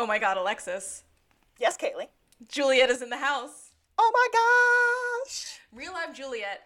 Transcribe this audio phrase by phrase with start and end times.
[0.00, 1.02] Oh my god, Alexis.
[1.58, 2.06] Yes, Kaylea.
[2.48, 3.72] Juliet is in the house.
[3.98, 5.58] Oh my gosh!
[5.72, 6.60] Real life Juliet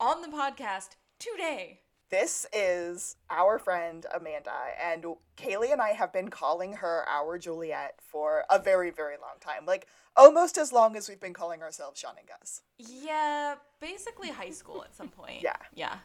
[0.00, 1.80] on the podcast today.
[2.10, 4.50] This is our friend Amanda,
[4.82, 5.04] and
[5.36, 9.66] Kaylea and I have been calling her our Juliet for a very, very long time.
[9.66, 9.86] Like,
[10.16, 12.62] almost as long as we've been calling ourselves Shawn and Gus.
[12.78, 15.42] Yeah, basically high school at some point.
[15.42, 15.56] Yeah.
[15.74, 15.96] Yeah.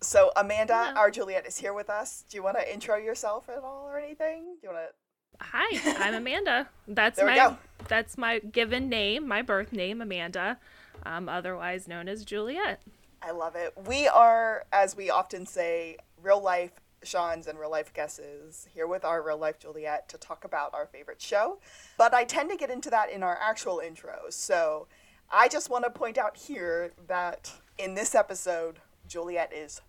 [0.00, 0.98] So, Amanda, Yeah.
[0.98, 2.24] our Juliet, is here with us.
[2.30, 4.56] Do you want to intro yourself at all or anything?
[4.58, 4.94] Do you want to?
[5.38, 6.68] Hi, I'm Amanda.
[6.88, 7.58] That's There we my go.
[7.88, 10.58] that's my given name, my birth name, Amanda,
[11.04, 12.80] um, otherwise known as Juliet.
[13.22, 13.72] I love it.
[13.86, 16.72] We are, as we often say, real life
[17.02, 20.86] Shawn's and real life guesses here with our real life Juliet to talk about our
[20.86, 21.58] favorite show.
[21.96, 24.32] But I tend to get into that in our actual intros.
[24.34, 24.86] So
[25.30, 29.80] I just want to point out here that in this episode, Juliet is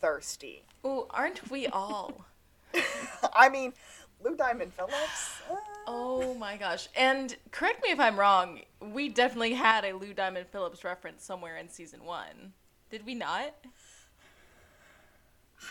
[0.00, 0.64] thirsty.
[0.82, 2.24] Oh, aren't we all?
[3.34, 3.74] I mean,
[4.22, 5.40] Lou Diamond Phillips.
[5.50, 5.54] uh,
[5.86, 6.88] Oh my gosh.
[6.96, 11.56] And correct me if I'm wrong, we definitely had a Lou Diamond Phillips reference somewhere
[11.56, 12.52] in season one.
[12.90, 13.54] Did we not?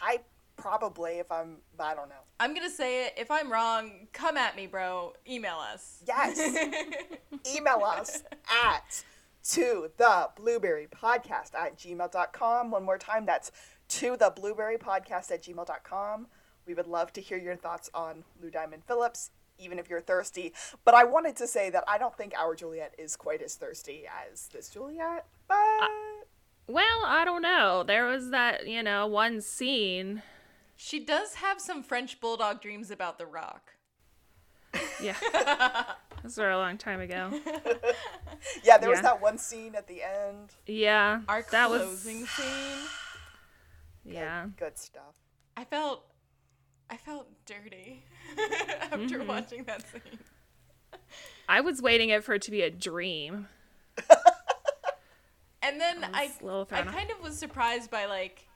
[0.01, 0.19] I
[0.57, 2.16] probably, if I'm, I don't know.
[2.39, 3.13] I'm gonna say it.
[3.17, 5.13] If I'm wrong, come at me, bro.
[5.27, 6.01] Email us.
[6.07, 6.38] Yes.
[7.55, 8.23] email us
[8.66, 9.03] at
[9.51, 13.51] to the blueberry podcast at gmail.com one more time that's
[13.88, 16.25] to the blueberry podcast at gmail.com
[16.66, 20.53] we would love to hear your thoughts on lou diamond phillips even if you're thirsty
[20.83, 24.05] but i wanted to say that i don't think our juliet is quite as thirsty
[24.31, 25.55] as this juliet but
[26.67, 27.83] Well, I don't know.
[27.83, 30.23] There was that, you know, one scene.
[30.75, 33.73] She does have some French bulldog dreams about The Rock.
[35.00, 35.16] Yeah.
[35.31, 37.29] that was a long time ago.
[38.63, 41.22] yeah there was that one scene at the end Yeah.
[41.27, 42.88] Our that was closing scene.
[44.03, 44.47] yeah.
[44.57, 45.16] good stuff
[45.55, 46.03] I felt,
[46.89, 48.03] I felt dirty
[48.81, 49.28] after mm-hmm.
[49.28, 50.19] watching that scene.
[51.47, 53.47] I was waiting it for it to be a dream.
[55.66, 58.47] And then I I, was a little I kind of was surprised by like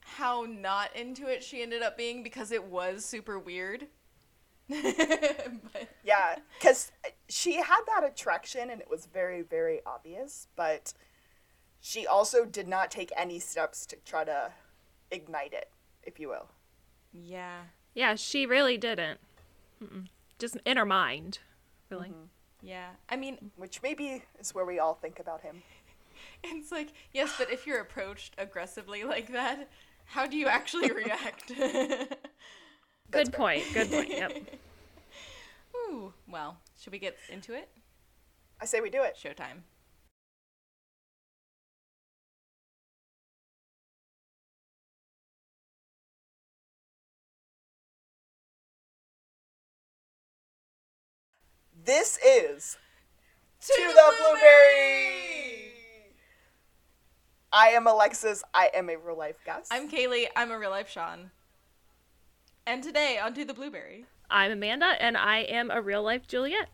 [0.00, 3.88] how not into it she ended up being because it was super weird.
[4.68, 6.92] but Yeah, because
[7.28, 10.94] she had that attraction and it was very, very obvious, but
[11.80, 14.52] she also did not take any steps to try to
[15.10, 15.70] ignite it,
[16.04, 16.48] if you will.
[17.24, 17.60] Yeah,
[17.94, 19.20] Yeah, she really didn't.
[19.82, 20.06] Mm-mm.
[20.38, 21.38] Just in her mind,
[21.90, 22.08] really.
[22.08, 22.26] Mm-hmm.
[22.62, 22.88] yeah.
[23.08, 25.62] I mean, Which maybe is where we all think about him.
[26.44, 29.68] it's like yes, but if you're approached aggressively like that,
[30.06, 31.52] how do you actually react?
[33.10, 33.64] Good point.
[33.72, 34.08] Good point.
[34.10, 34.32] Yep.
[35.76, 37.68] Ooh, well, should we get into it?
[38.60, 39.16] I say we do it.
[39.22, 39.62] Showtime.
[51.86, 52.76] This is
[53.60, 55.72] To, the, Blueberry!
[57.52, 58.42] I am Alexis.
[58.52, 59.68] I am a real life guest.
[59.70, 60.26] I'm Kaylea.
[60.34, 61.30] I'm a real life Shawn.
[62.66, 64.06] And today on To the Blueberry.
[64.28, 66.70] I'm Amanda, and I am a real life Juliet.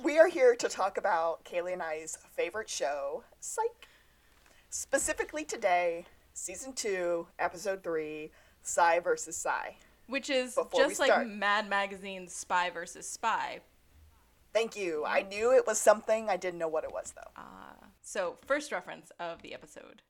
[0.00, 3.88] We are here to talk about Kaylea and I's favorite show, Psych.
[4.68, 8.30] Specifically today, season two, episode three,
[8.62, 9.70] Psy versus Psy.
[10.10, 11.26] Which is just like.
[11.26, 13.60] Mad Magazine's Spy versus Spy.
[14.52, 15.04] Thank you.
[15.06, 16.28] I knew it was something.
[16.28, 17.30] I didn't know what it was though.
[17.36, 20.02] Uh, so, first reference of the episode.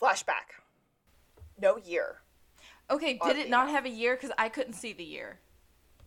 [0.00, 0.60] Flashback.
[1.58, 2.20] No year.
[2.90, 4.14] Okay, did it not have a year?
[4.14, 5.38] Because I couldn't see the year.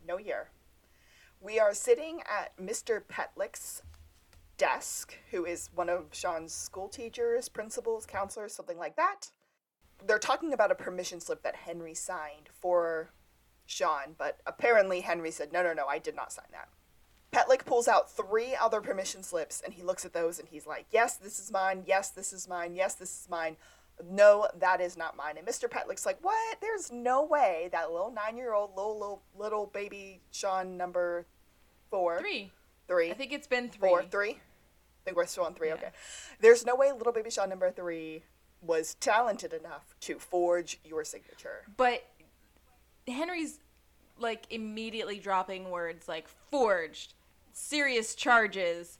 [0.07, 0.49] No year.
[1.41, 3.01] We are sitting at Mr.
[3.01, 3.81] Petlick's
[4.57, 9.31] desk, who is one of Shawn's school teachers, principals, counselors, something like that.
[10.06, 13.12] They're talking about a permission slip that Henry signed for
[13.66, 16.69] Shawn, but apparently Henry said, no, no, no, I did not sign that.
[17.31, 20.85] Petlick pulls out three other permission slips and he looks at those and he's like,
[20.91, 21.84] yes, this is mine.
[21.85, 22.74] Yes, this is mine.
[22.75, 23.58] Yes, this is mine.
[24.09, 25.38] No, that is not mine.
[25.38, 25.69] And Mr.
[25.69, 26.58] Petlick's like, what?
[26.62, 31.25] There's no way that little nine year old little, little, little baby Shawn number
[31.90, 32.20] four.
[32.20, 32.52] Three.
[32.88, 33.11] Three.
[33.11, 33.90] I think it's been three.
[33.90, 34.32] Four, three.
[34.32, 35.70] I think we're still on three.
[35.70, 35.76] Yeah.
[35.76, 35.90] Okay.
[36.40, 38.23] There's no way little baby Shawn number three
[38.62, 41.64] was talented enough to forge your signature.
[41.76, 42.06] But
[43.08, 43.59] Henry's
[44.20, 47.14] like immediately dropping words like forged,
[47.54, 48.98] serious charges,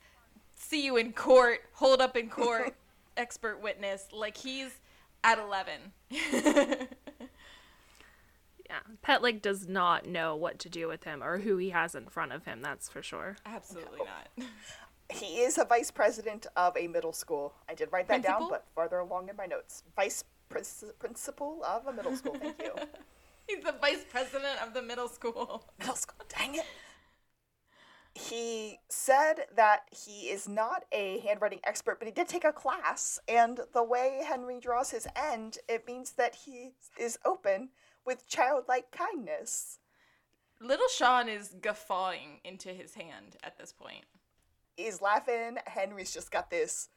[0.56, 2.76] see you in court, hold up in court,
[3.18, 4.08] expert witness.
[4.12, 4.80] Like he's
[5.24, 6.88] at 11.
[8.70, 8.80] Yeah.
[9.06, 12.34] Petlick does not know what to do with him or who he has in front
[12.34, 13.38] of him, that's for sure.
[13.46, 14.48] Absolutely not.
[15.10, 17.54] He is a vice president of a middle school.
[17.70, 19.84] I did write that down, but farther along in my notes.
[19.96, 22.36] Vice prin- principal of a middle school.
[22.40, 22.74] Thank you.
[23.48, 25.64] He's the vice president of the middle school.
[25.80, 26.66] Middle school, dang it.
[28.14, 33.20] He said that he is not a handwriting expert, but he did take a class.
[33.28, 37.70] And the way Henry draws his end, it means that he is open
[38.06, 39.80] with childlike kindness.
[40.60, 44.06] Little Shawn is guffawing into his hand at this point.
[44.78, 45.58] He's laughing.
[45.66, 46.88] Henry's just got this,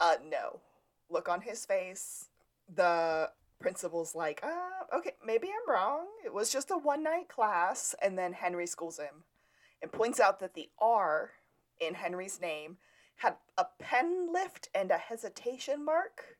[0.00, 0.60] uh, no
[1.08, 2.28] look on his face.
[2.72, 3.30] The
[3.60, 6.06] principal's like, uh, okay, maybe I'm wrong.
[6.24, 7.94] It was just a one night class.
[8.02, 9.24] And then Henry schools him
[9.82, 11.30] and points out that the R
[11.80, 12.78] in Henry's name
[13.16, 16.36] had a pen lift and a hesitation mark.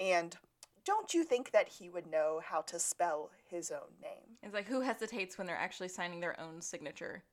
[0.00, 0.36] And
[0.84, 4.38] don't you think that he would know how to spell his own name?
[4.42, 7.24] It's like who hesitates when they're actually signing their own signature?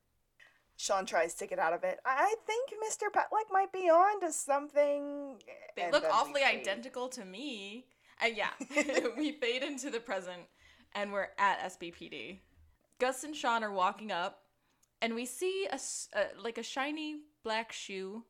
[0.76, 1.98] Shawn tries to get out of it.
[2.04, 3.06] I think Mr.
[3.12, 5.36] Petlick might be on to something.
[5.48, 7.86] Eh, they look awfully identical to me.
[8.20, 8.50] And yeah,
[9.16, 10.42] we fade into the present
[10.94, 12.38] and we're at SBPD.
[12.98, 14.42] Gus and Shawn are walking up
[15.00, 15.78] and we see a
[16.40, 18.24] like a shiny black shoe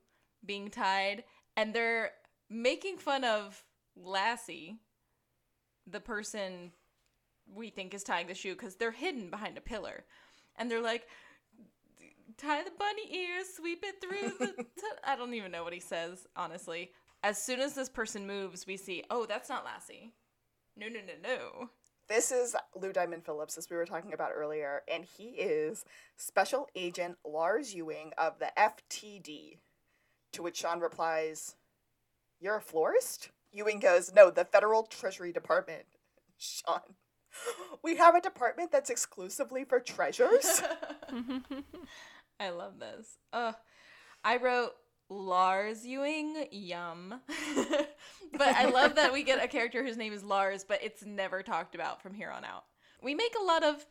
[0.44, 1.24] being tied
[1.56, 2.10] and they're
[2.50, 3.64] making fun of
[3.96, 4.78] Lassie,
[5.86, 6.72] the person
[7.52, 10.04] we think is tying the shoe because they're hidden behind a pillar.
[10.56, 11.06] And they're like,
[12.36, 14.52] tie the bunny ears, sweep it through the.
[14.62, 14.82] T-.
[15.04, 16.90] I don't even know what he says, honestly.
[17.22, 20.12] As soon as this person moves, we see, oh, that's not Lassie.
[20.76, 21.70] No, no, no, no.
[22.06, 25.86] This is Lou Diamond Phillips, as we were talking about earlier, and he is
[26.18, 29.58] Special Agent Lars Ewing of the FTD.
[30.32, 31.54] To which Shawn replies,
[32.40, 33.30] You're a florist?
[33.52, 35.84] Ewing goes, No, the Federal Treasury Department.
[36.36, 36.80] Shawn,
[37.82, 40.62] we have a department that's exclusively for treasures?
[42.44, 43.16] I love this.
[43.32, 43.54] Ugh.
[44.22, 44.72] I wrote
[45.08, 47.20] Lars Ewing, yum.
[48.32, 51.42] but I love that we get a character whose name is Lars, but it's never
[51.42, 52.64] talked about from here on out.
[53.02, 53.86] We make a lot of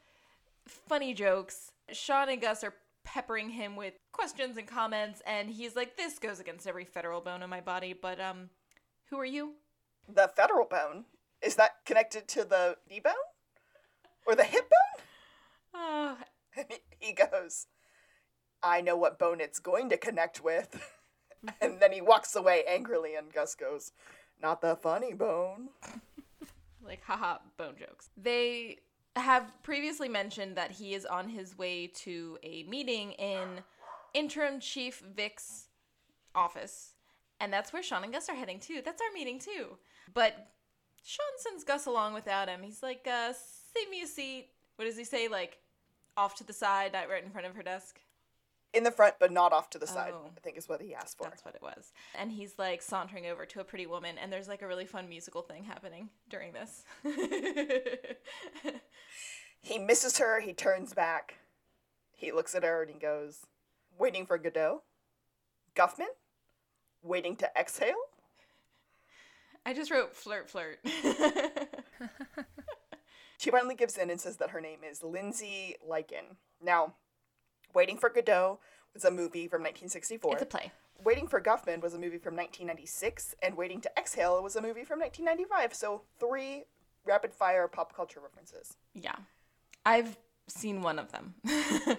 [0.68, 1.72] funny jokes.
[1.92, 6.40] Shawn and Gus are peppering him with questions and comments, and he's like, This goes
[6.40, 8.50] against every federal bone in my body, but um,
[9.10, 9.54] who are you?
[10.08, 11.06] the federal bone?
[11.42, 13.14] Is that connected to the knee bone?
[14.28, 16.18] Or the hip bone?
[16.56, 16.64] He-
[17.08, 17.68] he goes,
[18.64, 20.82] I know what bone it's going to connect with.
[21.62, 23.92] and then he walks away angrily, and Gus goes,
[24.42, 25.70] Not the funny bone.
[26.86, 28.10] like haha bone jokes.
[28.18, 28.80] They
[29.16, 33.62] have previously mentioned that he is on his way to a meeting in
[34.14, 35.68] interim chief Vick's
[36.34, 36.94] office.
[37.40, 38.82] And that's where Shawn and Gus are heading too.
[38.84, 39.78] That's our meeting too.
[40.14, 40.48] But
[41.04, 42.62] Shawn sends Gus along without him.
[42.64, 43.34] He's like, uh,
[43.76, 44.48] save me a seat.
[44.78, 45.28] What does he say?
[45.28, 45.58] Like,
[46.16, 48.00] off to the side, not right in front of her desk?
[48.74, 50.30] In the front, but not off to the side, Oh.
[50.36, 51.26] I think is what he asked for.
[51.26, 51.92] That's what it was.
[52.18, 55.08] And he's like sauntering over to a pretty woman, and there's like a really fun
[55.08, 56.84] musical thing happening during this.
[59.64, 61.36] He misses her, he turns back.
[62.12, 63.40] He looks at her and he goes,
[63.98, 64.84] Waiting for Godot?
[65.74, 66.08] Guffman?
[67.02, 67.96] Waiting to exhale?
[69.66, 70.80] I just wrote flirt, flirt.
[73.40, 76.38] She finally gives in and says that her name is Lindsay Lakin.
[76.64, 76.94] Now,
[77.74, 78.60] Waiting for Godot
[78.94, 80.34] was a movie from 1964.
[80.34, 80.72] it's a play.
[81.04, 84.84] Waiting for Guffman was a movie from 1996, and Waiting to Exhale was a movie
[84.84, 85.74] from 1995.
[85.74, 86.64] So, three
[87.06, 88.78] rapid fire pop culture references.
[88.94, 89.16] Yeah.
[89.86, 90.18] I've
[90.48, 91.34] seen one of them.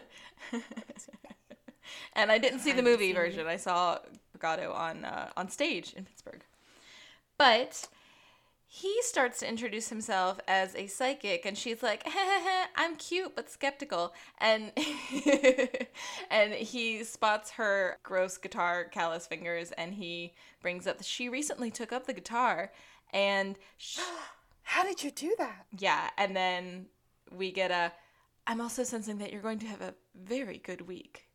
[2.15, 3.47] and I didn't see the movie version.
[3.47, 3.99] I saw
[4.33, 6.43] Brigado on uh, on stage in Pittsburgh.
[7.37, 7.89] But
[8.77, 12.05] he starts to introduce himself as a psychic and she's like,
[12.77, 14.73] "I'm cute but skeptical." And
[16.31, 21.71] and he spots her gross guitar callous fingers and he brings up that she recently
[21.71, 22.73] took up the guitar
[23.13, 24.01] and sh-
[24.65, 25.67] How did you do that?
[25.79, 26.87] yeah, and then
[27.31, 27.93] we get a.
[28.45, 31.29] I'm also sensing that you're going to have a very good week.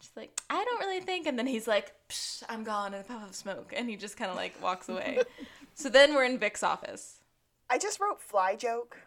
[0.00, 3.04] She's like, I don't really think, and then he's like, Psh, I'm gone in a
[3.04, 5.18] puff of smoke, and he just kind of like walks away.
[5.74, 7.20] so then we're in Vick's office.
[7.70, 8.98] I just wrote fly joke.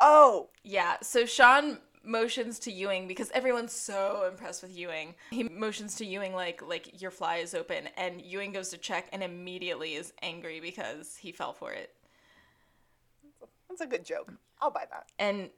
[0.00, 5.14] Oh, Yeah, so Shawn motions to Ewing because everyone's so impressed with Ewing.
[5.30, 9.08] He motions to Ewing like like your fly is open, and Ewing goes to check
[9.12, 11.94] and immediately is angry because he fell for it.
[13.68, 14.32] that's a good joke.
[14.60, 15.06] I'll buy that.
[15.18, 15.50] and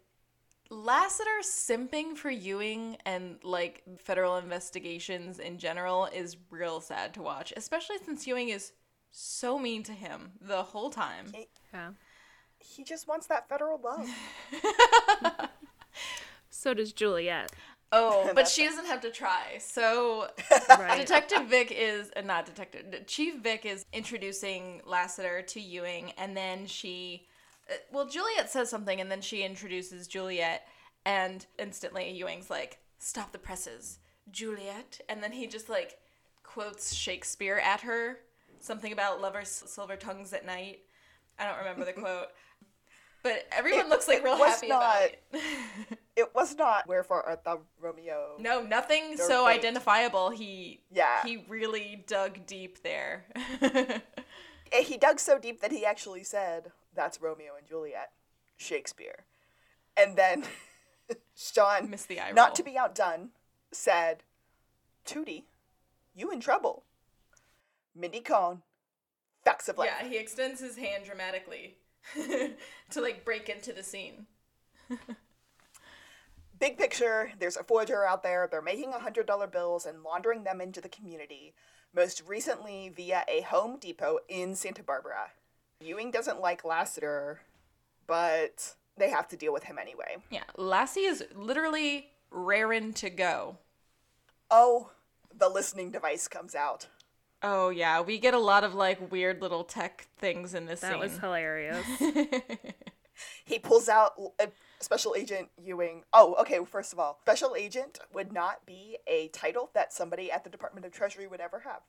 [0.72, 7.52] Lassiter simping for Ewing and like federal investigations in general is real sad to watch,
[7.56, 8.72] especially since Ewing is
[9.10, 11.32] so mean to him the whole time.
[11.72, 11.90] Yeah.
[12.58, 14.08] He just wants that federal love.
[16.52, 17.52] So does Juliet.
[17.92, 19.58] Oh, but she doesn't have to try.
[19.60, 20.28] So
[20.68, 20.98] Right.
[20.98, 23.06] Detective Vick is uh, not detective.
[23.06, 27.26] Chief Vick is introducing Lassiter to Ewing, and then she
[27.70, 30.66] Uh, Well, Juliet says something, and then she introduces Juliet,
[31.06, 34.00] and instantly Ewing's like, "Stop the presses,
[34.30, 35.98] Juliet," and then he just like
[36.42, 38.18] quotes Shakespeare at her,
[38.60, 40.80] something about lovers' silver tongues at night.
[41.38, 42.28] I don't remember the quote,
[43.22, 45.22] but everyone It- looks like real happy about it.
[46.16, 48.36] It was not Wherefore Art Thou Romeo.
[48.38, 49.58] no, nothing so fate.
[49.60, 50.28] identifiable.
[50.28, 51.22] He Yeah.
[51.24, 53.24] he really dug deep there.
[54.72, 58.12] Eh, He dug so deep that he actually said, That's Romeo and Juliet,
[58.56, 59.24] Shakespeare.
[59.96, 60.44] And then
[61.34, 62.54] Shawn, Missed the eye not roll.
[62.56, 63.30] to be outdone,
[63.72, 64.22] said,
[65.04, 65.44] Tootie,
[66.14, 66.84] you in trouble.
[67.94, 68.62] Mindy Cohn,
[69.44, 69.90] facts of life.
[70.00, 71.76] Yeah, he extends his hand dramatically
[72.90, 74.26] to like break into the scene.
[76.58, 78.46] Big picture, there's a forger out there.
[78.50, 81.54] They're making $100 bills and laundering them into the community,
[81.94, 85.30] most recently via a Home Depot in Santa Barbara.
[85.80, 87.40] Ewing doesn't like Lassiter,
[88.06, 90.16] but they have to deal with him anyway.
[90.30, 93.56] Yeah, Lassie is literally raring to go.
[94.50, 94.90] Oh,
[95.34, 96.88] the listening device comes out.
[97.42, 100.92] Oh yeah, we get a lot of like weird little tech things in this That
[100.92, 101.00] scene.
[101.00, 101.84] was hilarious.
[103.44, 104.46] He pulls out uh,
[104.78, 106.04] Special Agent Ewing.
[106.12, 110.42] Oh, okay, first of all, Special Agent would not be a title that somebody at
[110.44, 111.80] the Department of Treasury would ever have.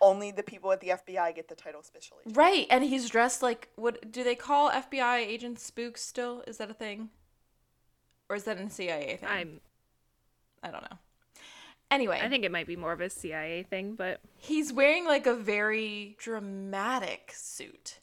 [0.00, 2.36] Only the people at the FBI get the title Special Agent.
[2.36, 6.42] right, and he's dressed like what do they call FBI agents spooks still?
[6.46, 7.10] Is that a thing?
[8.30, 9.28] Or is that a CIA thing?
[9.28, 9.60] I'm.
[10.62, 10.98] I don't know.
[11.90, 15.26] Anyway, I think it might be more of a CIA thing, but he's wearing like
[15.26, 17.98] a very dramatic suit.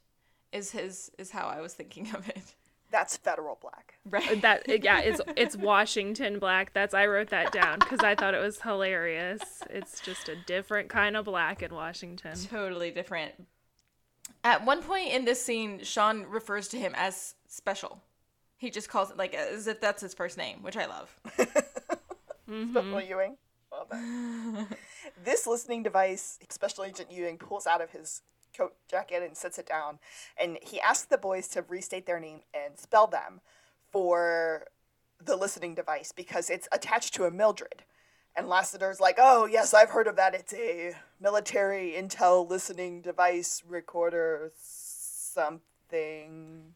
[0.51, 2.55] Is his is how I was thinking of it.
[2.89, 3.95] That's federal black.
[4.09, 4.41] Right.
[4.41, 6.73] that yeah, it's it's Washington black.
[6.73, 9.41] That's I wrote that down because I thought it was hilarious.
[9.69, 12.33] It's just a different kind of black in Washington.
[12.49, 13.33] totally different.
[14.43, 18.01] At one point in this scene, Shawn refers to him as special.
[18.57, 21.19] He just calls it like as if that's his first name, which I love.
[21.35, 21.51] Special
[22.49, 23.09] mm-hmm.
[23.09, 23.37] Ewing.
[23.71, 24.77] Love that.
[25.23, 28.21] this listening device, Special Agent Ewing pulls out of his
[28.55, 29.99] coat jacket and sets it down,
[30.41, 33.41] and he asks the boys to restate their name and spell them
[33.91, 34.65] for
[35.23, 37.83] the listening device because it's attached to a Mildred.
[38.35, 40.35] And Lassiter's like, oh, yes, I've heard of that.
[40.35, 46.75] It's a military intel listening device recorder something.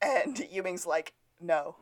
[0.00, 1.76] And Ewing's like, no,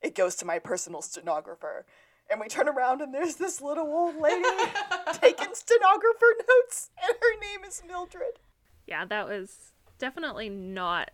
[0.00, 1.84] it goes to my personal stenographer.
[2.30, 4.42] And we turn around and there's this little old lady
[5.14, 8.40] taking stenographer notes, and her name is Mildred.
[8.86, 11.10] Yeah, that was definitely not.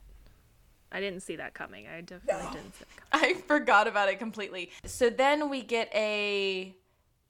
[0.93, 1.87] I didn't see that coming.
[1.87, 2.53] I definitely No.
[2.53, 3.37] didn't see it coming.
[3.37, 4.71] I forgot about it completely.
[4.85, 6.75] So then we get a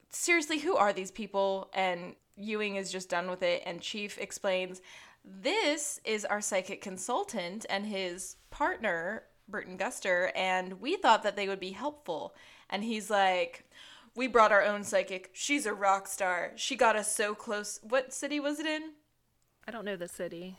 [0.09, 1.69] seriously, who are these people?
[1.73, 4.81] And Ewing is just done with it, and Chief explains
[5.23, 11.47] this is our psychic consultant and his partner, Burton Guster, and we thought that they
[11.47, 12.33] would be helpful.
[12.71, 13.65] And he's like,
[14.15, 15.29] We brought our own psychic.
[15.33, 16.53] She's a rock star.
[16.55, 17.79] She got us so close.
[17.83, 18.93] What city was it in?
[19.67, 20.57] I don't know the city.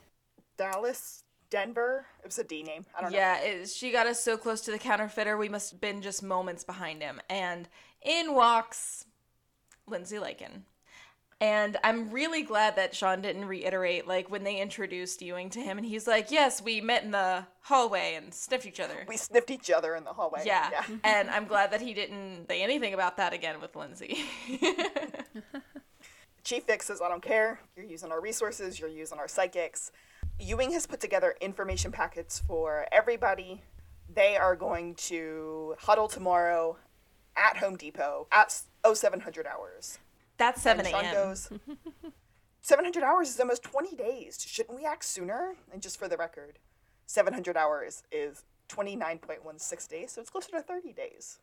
[0.56, 2.06] Dallas, Denver.
[2.20, 2.86] It was a D name.
[2.96, 3.18] I don't know.
[3.18, 6.22] Yeah, it, she got us so close to the counterfeiter, we must have been just
[6.22, 7.20] moments behind him.
[7.28, 7.68] And
[8.00, 9.06] in walks
[9.86, 10.64] Lindsay Lakin.
[11.42, 15.76] And I'm really glad that Shawn didn't reiterate, like, when they introduced Ewing to him,
[15.76, 19.04] and he's like, Yes, we met in the hallway and sniffed each other.
[19.08, 20.44] We sniffed each other in the hallway.
[20.46, 20.84] yeah.
[21.04, 24.24] and I'm glad that he didn't say anything about that again with Lindsay.
[26.44, 27.58] Chief Vick says, I don't care.
[27.74, 29.90] You're using our resources, you're using our psychics.
[30.38, 33.62] Ewing has put together information packets for everybody.
[34.14, 36.76] They are going to huddle tomorrow
[37.36, 39.98] at Home Depot at 0700 hours.
[40.42, 41.14] That's 7 a.m.
[41.14, 41.50] goes,
[42.62, 44.44] 700 hours is almost 20 days.
[44.44, 45.54] Shouldn't we act sooner?
[45.72, 46.58] And just for the record,
[47.06, 51.38] 700 hours is 29.16 days, so it's closer to 30 days.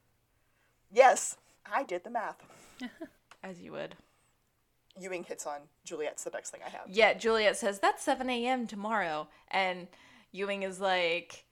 [0.92, 1.38] Yes,
[1.72, 2.44] I did the math.
[3.44, 3.96] As you would.
[5.00, 6.82] Ewing hits on Juliet's the next thing I have.
[6.90, 8.68] Yeah, Juliet says, That's 7 a.m.
[8.68, 9.30] tomorrow.
[9.50, 9.88] And
[10.34, 11.46] Ewing is like,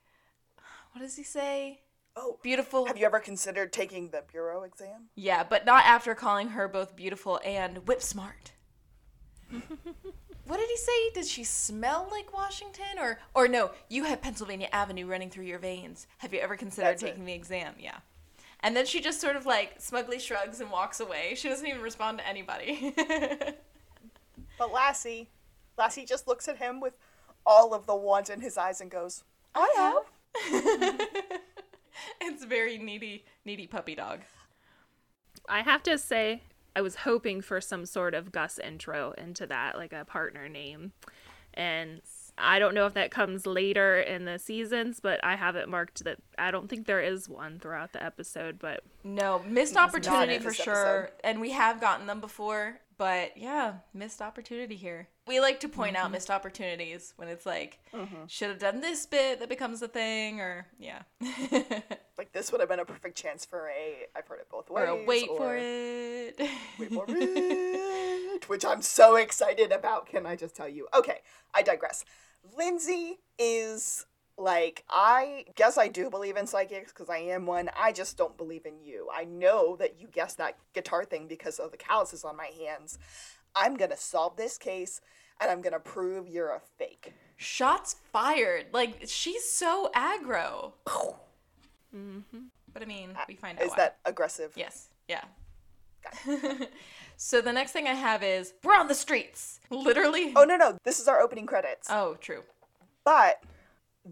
[0.92, 1.80] What does he say?
[2.20, 2.88] Oh, Beautiful.
[2.88, 5.10] have you ever considered taking the bureau exam?
[5.16, 8.52] Yeah, but not after calling her both beautiful and whip smart.
[9.52, 11.10] what did he say?
[11.14, 12.98] Did she smell like Washington?
[13.00, 16.08] Or or no, you have Pennsylvania Avenue running through your veins.
[16.18, 17.08] Have you ever considered That's it.
[17.10, 17.76] taking the exam?
[17.80, 17.98] Yeah.
[18.62, 21.36] And then she just sort of like smugly shrugs and walks away.
[21.36, 22.94] She doesn't even respond to anybody.
[24.58, 25.30] But Lassie,
[25.78, 26.98] Lassie just looks at him with
[27.46, 30.04] all of the want in his eyes and goes, I have.
[32.22, 34.22] it's very needy, needy puppy dog.
[35.50, 36.44] I have to say,
[36.76, 40.92] I was hoping for some sort of Gus intro into that, like a partner name.
[41.54, 42.02] And
[42.38, 46.04] I don't know if that comes later in the seasons, but I have it marked
[46.04, 50.54] that I don't think there is one throughout the episode, but No, missed opportunity for
[50.54, 51.00] sure.
[51.06, 51.22] episode.
[51.24, 55.08] And we have gotten them before, but yeah, missed opportunity here.
[55.28, 56.06] We like to point Mm-hmm.
[56.06, 57.80] out missed opportunities when it's like,
[58.28, 61.02] should have done this bit that becomes a thing, or yeah.
[62.18, 64.88] Like this would have been a perfect chance for a I've heard it both ways.
[64.88, 66.40] or a wait for it.
[66.80, 70.08] Wait for it, which I'm so excited about.
[70.08, 70.88] Can I just tell you?
[70.96, 71.20] Okay,
[71.54, 72.06] I digress.
[72.58, 74.06] Lindsay is
[74.38, 77.70] like I guess I do believe in psychics because I am one.
[77.78, 79.10] I just don't believe in you.
[79.14, 82.98] I know that you guessed that guitar thing because of the calluses on my hands.
[83.56, 85.02] I'm gonna solve this case
[85.40, 87.14] and I'm gonna prove you're a fake.
[87.36, 88.68] Shots fired.
[88.74, 90.74] Like she's so aggro.
[91.96, 92.40] Mm-hmm.
[92.74, 93.78] But I mean, uh, we find out Is why.
[93.78, 94.52] that aggressive?
[94.56, 94.90] Yes.
[95.08, 95.24] Yeah.
[97.18, 99.60] so the next thing I have is we're on the streets.
[99.70, 100.34] Literally.
[100.36, 101.88] Oh no no, this is our opening credits.
[101.90, 102.44] Oh, true.
[103.04, 103.42] But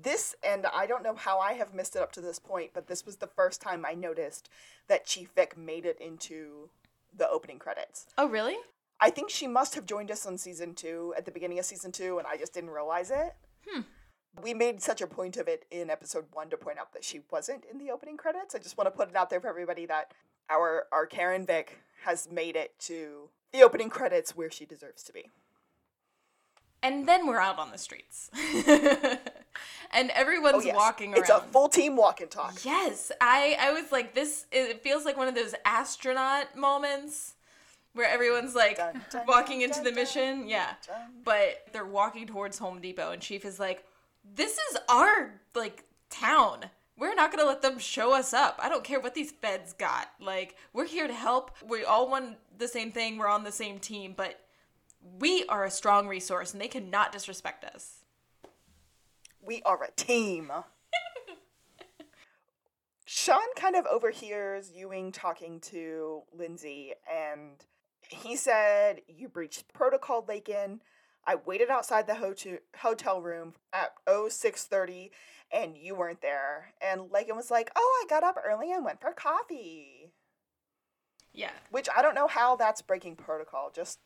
[0.02, 2.88] this, and I don't know how I have missed it up to this point, but
[2.88, 4.50] this was the first time I noticed
[4.88, 6.70] that Chief Vick made it into
[7.18, 8.08] the opening credits.
[8.18, 8.58] Oh, really?
[9.06, 11.92] I think she must have joined us on season two, at the beginning of season
[11.92, 13.36] two, and I just didn't realize it.
[13.68, 13.82] Hmm.
[14.42, 17.22] We made such a point of it in episode one to point out that she
[17.32, 18.56] wasn't in the opening credits.
[18.56, 20.12] I just want to put it out there for everybody that
[20.50, 25.14] our our Karen Vick has made it to the opening credits where she deserves to
[25.14, 25.30] be.
[26.82, 28.30] And then we're out on the streets.
[29.92, 30.76] and everyone's Oh, yes.
[30.76, 31.22] walking around.
[31.22, 32.66] It's a full team walk and talk.
[32.66, 37.36] Yes, I I was like this it feels like one of those astronaut moments
[37.96, 40.76] where everyone's like Dun, dun, walking dun, into the mission, yeah.
[41.24, 43.86] But they're walking towards Home Depot and Chief is like
[44.36, 46.66] this is our like town.
[46.98, 48.58] We're not going to let them show us up.
[48.62, 50.10] I don't care what these feds got.
[50.20, 51.52] Like we're here to help.
[51.68, 53.18] We all want the same thing.
[53.18, 54.40] We're on the same team, but
[55.20, 58.04] we are a strong resource and they cannot disrespect us.
[59.42, 60.52] We are a team.
[63.06, 67.64] Shawn kind of overhears Ewing talking to Lindsay, and
[68.10, 70.82] he said, You breached protocol, Lakin.
[71.28, 75.12] I waited outside the hotel hotel room at 0630
[75.52, 76.74] and you weren't there.
[76.82, 80.12] And Lakin was like, Oh, I got up early and went for coffee.
[81.34, 81.52] Yeah.
[81.72, 83.72] Which I don't know how that's breaking protocol.
[83.74, 84.00] Just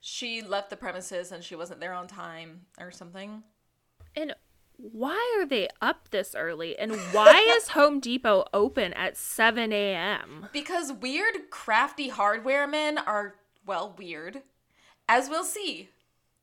[0.00, 3.42] She left the premises and she wasn't there on time or something.
[4.16, 4.34] and
[4.82, 6.78] why are they up this early?
[6.78, 10.46] And why is Home Depot open at 7 a.m.?
[10.54, 13.34] Because weird, crafty hardware men are,
[13.70, 14.42] well, weird.
[15.08, 15.90] As we'll see.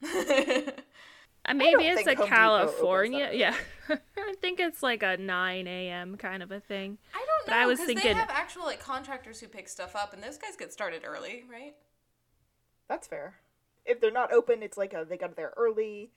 [1.49, 3.29] Uh, Maybe don't it's think a Home Depot opens California.
[3.31, 3.55] Yeah.
[4.17, 6.17] I think it's like a 9 a.m.
[6.17, 6.97] kind of a thing.
[7.13, 7.53] I don't know.
[7.53, 7.53] But.
[7.53, 10.57] I was thinking- They have actual, like, contractors who pick stuff up, and those guys
[10.57, 11.73] get started early, right?
[12.89, 13.35] That's fair.
[13.85, 16.11] If they're not open, it's like a, they got there early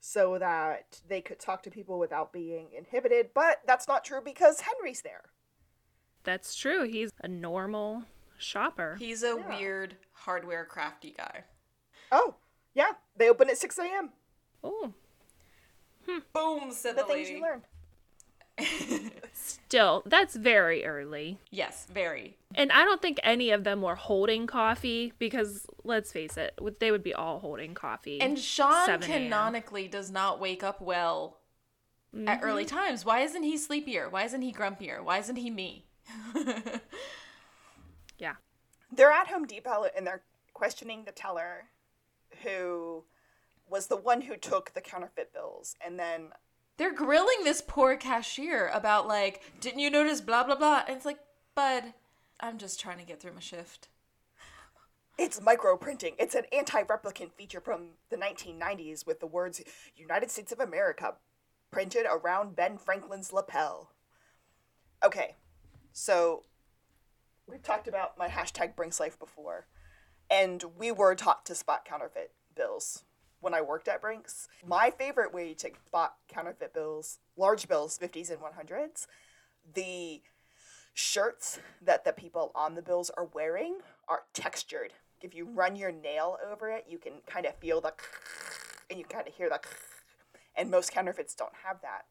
[0.00, 3.34] so that they could talk to people without being inhibited.
[3.34, 5.24] But that's not true because Henry's there.
[6.24, 6.84] That's true.
[6.84, 8.04] He's a normal
[8.40, 8.96] shopper.
[8.98, 9.56] He's a Yeah.
[9.56, 11.44] weird hardware crafty guy.
[12.10, 12.34] Oh,
[12.74, 12.92] yeah.
[13.16, 14.10] They open at 6 a.m.
[14.62, 14.92] Oh,
[16.06, 16.18] hmm.
[16.32, 17.38] Boom, said The the, things lady.
[17.38, 17.62] you learn.
[19.32, 21.38] still, that's very early.
[21.50, 22.36] Yes, very.
[22.54, 26.90] And I don't think any of them were holding coffee because, let's face it, they
[26.90, 28.20] would be all holding coffee.
[28.20, 31.38] And Shawn canonically does not wake up well
[32.26, 32.76] at early mm-hmm.
[32.76, 33.04] times.
[33.04, 34.08] Why isn't he sleepier?
[34.08, 35.02] Why isn't he grumpier?
[35.02, 35.86] Why isn't he me?
[38.20, 38.34] yeah.
[38.92, 41.64] They're at Home Depot and they're questioning the teller
[42.42, 43.04] who
[43.68, 45.76] was the one who took the counterfeit bills.
[45.84, 46.30] And then
[46.76, 50.82] They're grilling this poor cashier about like, didn't you notice blah blah blah?
[50.86, 51.20] And it's like,
[51.54, 51.94] bud,
[52.40, 53.88] I'm just trying to get through my shift.
[55.18, 56.14] it's micro printing.
[56.18, 59.60] It's an anti replicant feature from the 1990s with the words
[59.96, 61.14] United States of America
[61.70, 63.92] printed around Ben Franklin's lapel.
[65.04, 65.36] Okay,
[65.92, 66.42] so
[67.50, 69.66] we've talked about my hashtag Brinks Life before,
[70.30, 73.04] and we were taught to spot counterfeit bills
[73.40, 74.48] when I worked at Brinks.
[74.66, 79.06] My favorite way to spot counterfeit bills, large bills, 50s and 100s,
[79.74, 80.22] the
[80.94, 84.92] shirts that the people on the bills are wearing are textured.
[85.20, 87.92] If you run your nail over it, you can kind of feel the
[88.90, 89.60] and you kind of hear the
[90.56, 92.04] and most counterfeits don't have that.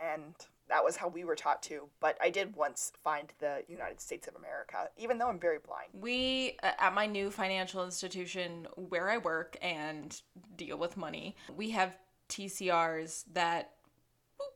[0.00, 0.34] And
[0.68, 1.88] that was how we were taught to.
[2.00, 5.88] But I did once find the United States of America, even though I'm very blind.
[5.92, 10.20] We, uh, at my new financial institution where I work and
[10.56, 11.96] deal with money, we have
[12.28, 13.72] TCRs that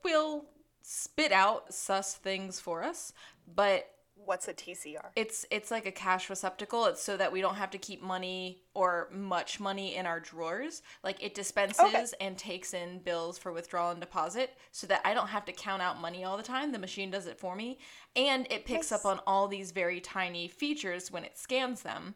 [0.05, 0.47] will
[0.83, 3.13] spit out sus things for us,
[3.55, 3.89] but
[4.25, 5.11] What's a TCR?
[5.17, 6.87] It's it's like a cash receptacle.
[6.87, 10.83] It's so that we don't have to keep money or much money in our drawers.
[11.03, 12.07] Like it dispenses Okay.
[12.21, 15.83] and takes in bills for withdrawal and deposit so that I don't have to count
[15.83, 16.73] out money all the time.
[16.73, 17.79] The machine does it for me.
[18.15, 22.15] And it picks up on all these very tiny features when it scans them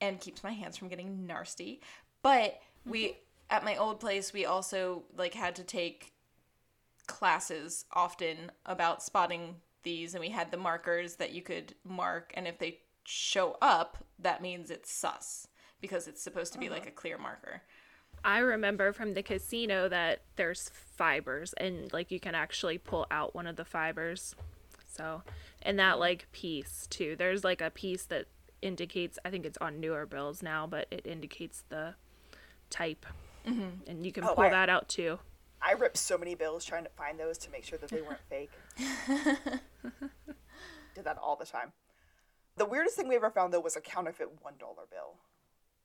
[0.00, 1.80] and keeps my hands from getting nasty.
[2.22, 3.14] But we mm-hmm.
[3.50, 6.12] at my old place we also like had to take
[7.06, 12.46] classes often about spotting these and we had the markers that you could mark and
[12.48, 15.46] if they show up that means it's sus
[15.80, 17.62] because it's supposed to be like a clear marker
[18.24, 23.34] I remember from the casino that there's fibers and like you can actually pull out
[23.34, 24.34] one of the fibers.
[24.96, 25.22] So,
[25.60, 27.16] and that like piece too.
[27.18, 28.26] There's like a piece that
[28.62, 31.96] indicates I think it's on newer bills now, but it indicates the
[32.70, 33.04] type.
[33.46, 33.90] Mm-hmm.
[33.90, 35.18] And you can Oh, pull I- that out too.
[35.66, 38.20] I ripped so many bills trying to find those to make sure that they weren't
[38.28, 38.50] fake.
[40.94, 41.72] Did that all the time.
[42.56, 45.16] The weirdest thing we ever found though was a counterfeit one dollar bill.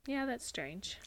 [0.05, 0.97] Yeah, that's strange.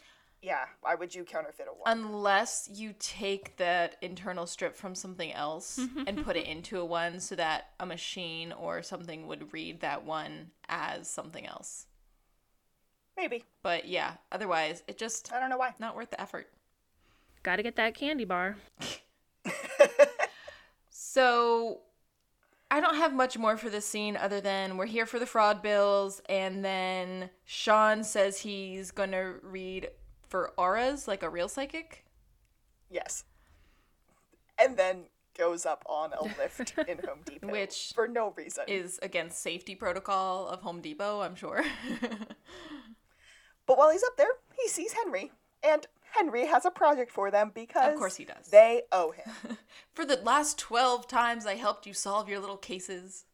[0.41, 1.99] Yeah, why would you counterfeit a one?
[1.99, 6.03] unless you take that internal strip from something else mm-hmm.
[6.09, 10.05] and put it into a one so that a machine or something would read that
[10.05, 11.87] one as something else
[13.17, 13.45] Maybe.
[13.63, 15.75] but yeah otherwise it just I don't know why.
[15.79, 16.49] not worth the effort
[17.43, 18.57] Got to get that candy bar.
[21.13, 21.81] So
[22.71, 25.61] I don't have much more for this scene other than we're here for the fraud
[25.61, 29.91] bills, and then Shawn says he's gonna read
[30.27, 32.07] for auras like a real psychic.
[32.91, 33.25] Yes.
[34.59, 35.03] And then
[35.37, 37.49] goes up on a lift in Home Depot.
[37.49, 38.65] Which for no reason.
[38.67, 41.63] Is against safety protocol of Home Depot, I'm sure.
[43.67, 44.27] But while he's up there,
[44.61, 45.31] he sees Henry.
[45.63, 48.49] And Henry has a project for them because Of course he does.
[48.49, 49.57] They owe him.
[49.95, 53.25] for the last 12 times I helped you solve your little cases.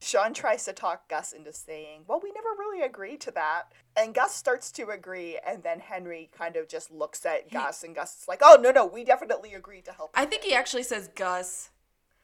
[0.00, 3.72] Shawn tries to talk Gus into saying, Well, we never really agreed to that.
[3.96, 7.94] And Gus starts to agree, and then Henry kind of just looks at Gus, and
[7.94, 10.10] Gus is like, Oh, no, no, we definitely agreed to help.
[10.14, 11.70] I think he actually says Gus,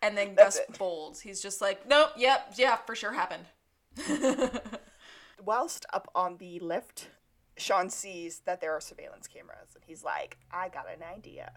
[0.02, 0.76] and then That's Gus it.
[0.76, 1.20] folds.
[1.20, 3.44] He's just like, nope, yep, yeah, for sure happened.
[5.42, 7.08] Whilst up on the lift,
[7.60, 11.52] Shawn sees that there are surveillance cameras, and he's like, I got an idea.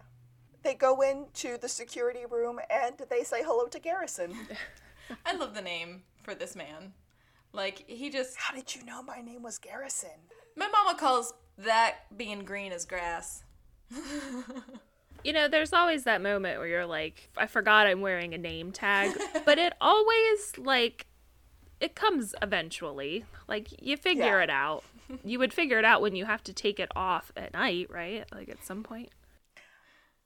[0.62, 4.34] They go into the security room and they say hello to Garrison.
[5.26, 6.92] I love the name for this man.
[7.52, 8.36] Like, he just.
[8.36, 10.10] How did you know my name was Garrison?
[10.56, 13.44] My mama calls that being green as grass.
[15.22, 18.72] You know, there's always that moment where you're like, I forgot I'm wearing a name
[18.72, 19.10] tag,
[19.46, 21.06] but it always like
[21.80, 23.24] it comes eventually.
[23.48, 24.42] Like you figure Yeah.
[24.42, 24.84] it out.
[25.24, 28.24] You would figure it out when you have to take it off at night, right?
[28.32, 29.10] Like at some point.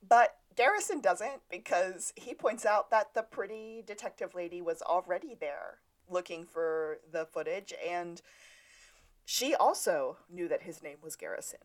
[0.06, 5.78] But Garrison doesn't because he points out that the pretty detective lady was already there
[6.10, 8.22] looking for the footage and
[9.24, 11.60] she also knew that his name was Garrison.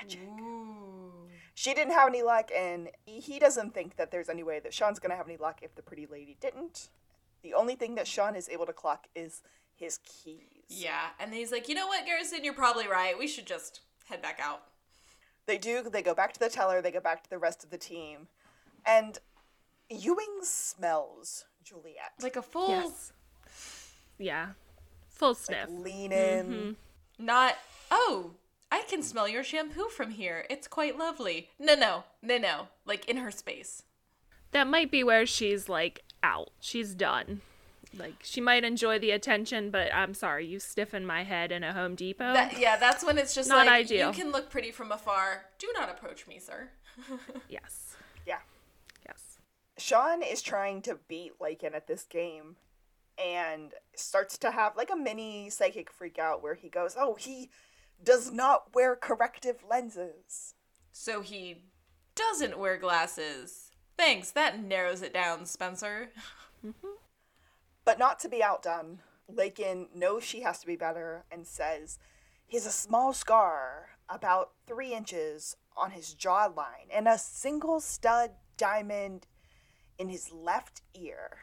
[0.00, 0.20] Magic.
[0.40, 1.28] Ooh.
[1.54, 4.98] She didn't have any luck and he doesn't think that there's any way that Shawn's
[4.98, 6.88] going to have any luck if the pretty lady didn't.
[7.42, 9.42] The only thing that Shawn is able to clock is
[9.76, 10.42] his keys.
[10.68, 13.18] Yeah, and then he's like, you know what, Garrison, you're probably right.
[13.18, 14.62] We should just head back out.
[15.46, 15.82] They do.
[15.82, 16.82] They go back to the teller.
[16.82, 18.26] They go back to the rest of the team,
[18.84, 19.18] and
[19.88, 22.12] Ewing smells Juliet.
[22.20, 22.68] Like a full.
[22.68, 23.12] Yes.
[24.18, 24.48] Yeah.
[25.08, 25.68] Full sniff.
[25.70, 26.46] lean in.
[26.46, 27.24] Mm-hmm.
[27.24, 27.56] Not,
[27.90, 28.32] oh,
[28.70, 30.44] I can smell your shampoo from here.
[30.50, 31.50] It's quite lovely.
[31.58, 32.68] No, no, no, no.
[32.84, 33.82] Like in her space.
[34.52, 36.50] That might be where she's like out.
[36.60, 37.40] She's done.
[37.98, 41.72] Like she might enjoy the attention, but I'm sorry, you stiffen my head in a
[41.72, 42.32] Home Depot.
[42.32, 44.08] That, yeah, that's when it's just Not like, ideal.
[44.08, 45.46] you can look pretty from afar.
[45.58, 46.68] Do not approach me, sir.
[47.48, 47.96] yes.
[48.26, 48.38] Yeah.
[49.06, 49.38] Yes.
[49.78, 52.56] Shawn is trying to beat Lakin at this game,
[53.18, 57.50] and starts to have like a mini psychic freak out where he goes, "Oh, he
[58.02, 60.54] does not wear corrective lenses."
[60.92, 61.62] So he
[62.14, 63.70] doesn't wear glasses.
[63.98, 66.10] Thanks, that narrows it down, Spencer.
[66.66, 66.86] Mm-hmm.
[67.86, 71.98] But not to be outdone, Lakin knows she has to be better and says,
[72.46, 79.26] He's a small scar, about three inches, on his jawline, and a single stud diamond
[79.98, 81.38] in his left ear.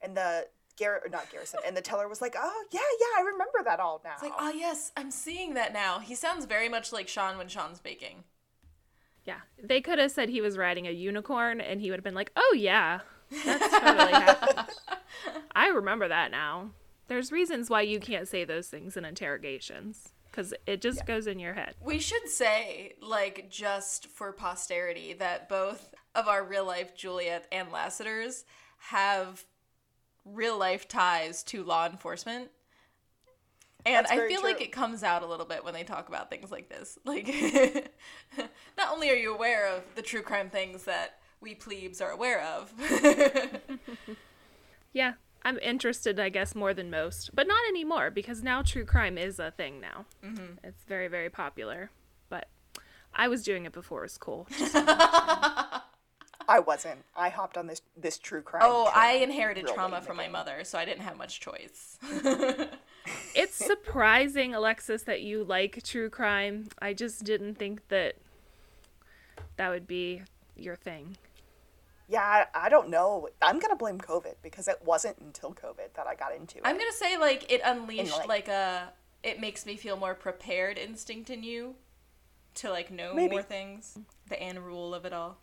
[0.00, 3.22] And the Garrett, or not Garrison, and the teller was like, Oh, yeah, yeah, I
[3.22, 4.12] remember that all now.
[4.14, 5.98] It's like, oh yes, I'm seeing that now.
[5.98, 8.24] He sounds very much like Shawn when Shawn's baking.
[9.24, 9.40] Yeah.
[9.60, 12.30] They could have said he was riding a unicorn and he would have been like,
[12.36, 13.00] "Oh yeah.
[13.44, 14.68] That's totally happened."
[15.54, 16.70] I remember that now.
[17.08, 21.38] There's reasons why you can't say those things in interrogations cuz it just goes in
[21.38, 21.74] your head.
[21.80, 27.70] We should say, like, just for posterity, that both of our real life Juliet and
[27.70, 28.44] Lassiter's
[28.78, 29.44] have
[30.24, 32.50] real life ties to law enforcement.
[33.84, 36.08] And That's I very feel like it comes out a little bit when they talk
[36.08, 36.98] about things like this.
[37.04, 37.28] Like,
[38.76, 42.42] not only are you aware of the true crime things that we plebes are aware
[42.42, 42.72] of,
[44.96, 49.18] Yeah, I'm interested, I guess, more than most, but not anymore because now true crime
[49.18, 50.06] is a thing now.
[50.24, 50.64] Mm-hmm.
[50.64, 51.90] It's very, very popular.
[52.30, 52.48] But
[53.14, 54.46] I was doing it before it was cool.
[56.48, 57.04] I wasn't.
[57.14, 58.62] I hopped on this this true crime.
[58.64, 61.98] oh, I inherited trauma from my mother, so I didn't have much choice.
[63.34, 66.68] it's surprising, Alexis, that you like true crime.
[66.80, 68.14] I just didn't think that
[69.58, 70.22] that would be
[70.56, 71.18] your thing.
[72.08, 73.28] Yeah, I, I don't know.
[73.42, 76.62] I'm gonna blame COVID because it wasn't until COVID that I got into it.
[76.64, 78.92] I'm gonna say like it unleashed like- like, a
[79.22, 81.74] it makes me feel more prepared instinct in you
[82.54, 83.32] to like know Maybe.
[83.32, 83.98] more things.
[84.28, 85.38] The Ann Rule of it all.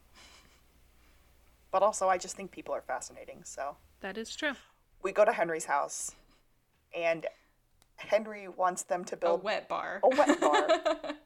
[1.71, 3.43] but also, I just think people are fascinating.
[3.43, 4.53] So That is true.
[5.01, 6.11] we go to Henry's house,
[6.95, 7.25] and
[7.97, 9.99] Henry wants them to build A wet bar.
[10.03, 10.67] a wet bar,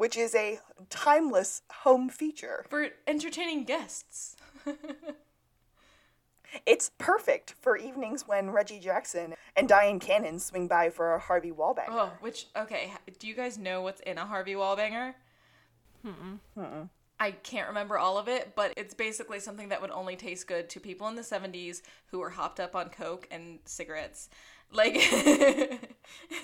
[0.00, 0.58] which is a
[0.88, 2.64] timeless home feature.
[2.70, 4.34] For entertaining guests.
[6.66, 11.52] It's perfect for evenings when Reggie Jackson and Dyan Cannon swing by for a Harvey
[11.52, 11.84] Wallbanger.
[11.90, 12.92] Oh, which okay.
[13.20, 15.14] Do you guys know what's in a Harvey Wallbanger?
[17.20, 20.68] I can't remember all of it, but it's basically something that would only taste good
[20.70, 24.28] to people in the 70s who were hopped up on coke and cigarettes.
[24.72, 24.94] Like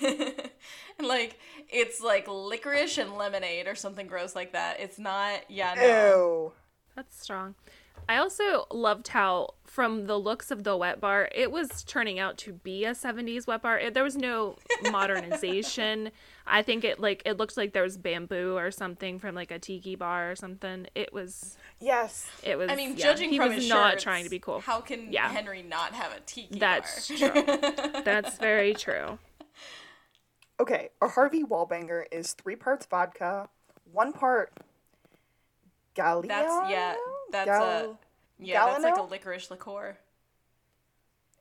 [0.99, 1.37] like
[1.69, 4.79] it's like licorice and lemonade or something gross like that.
[4.79, 5.83] It's not yeah, no.
[5.83, 6.51] Ew.
[6.95, 7.55] That's strong.
[8.09, 12.37] I also loved how, from the looks of the wet bar, it was turning out
[12.39, 13.77] to be a '70s wet bar.
[13.77, 14.55] It, there was no
[14.91, 16.11] modernization.
[16.45, 19.59] I think it like it looked like there was bamboo or something from like a
[19.59, 20.87] tiki bar or something.
[20.95, 21.57] It was.
[21.79, 22.27] Yes.
[22.43, 22.71] It was.
[22.71, 24.61] I mean, yeah, judging he from was his not shirts, trying to be cool.
[24.61, 25.27] How can Yeah.
[25.29, 27.31] Henry not have a tiki That's bar?
[27.31, 27.43] true.
[28.05, 29.19] That's very true.
[30.59, 33.47] Okay, a Harvey Wallbanger is three parts vodka,
[33.91, 34.51] one part
[35.95, 36.27] Galliano.
[36.27, 36.95] That's yeah.
[37.31, 37.97] That's Gal- a
[38.39, 38.65] yeah.
[38.65, 39.09] That's like a Galliano?
[39.11, 39.97] licorice liqueur.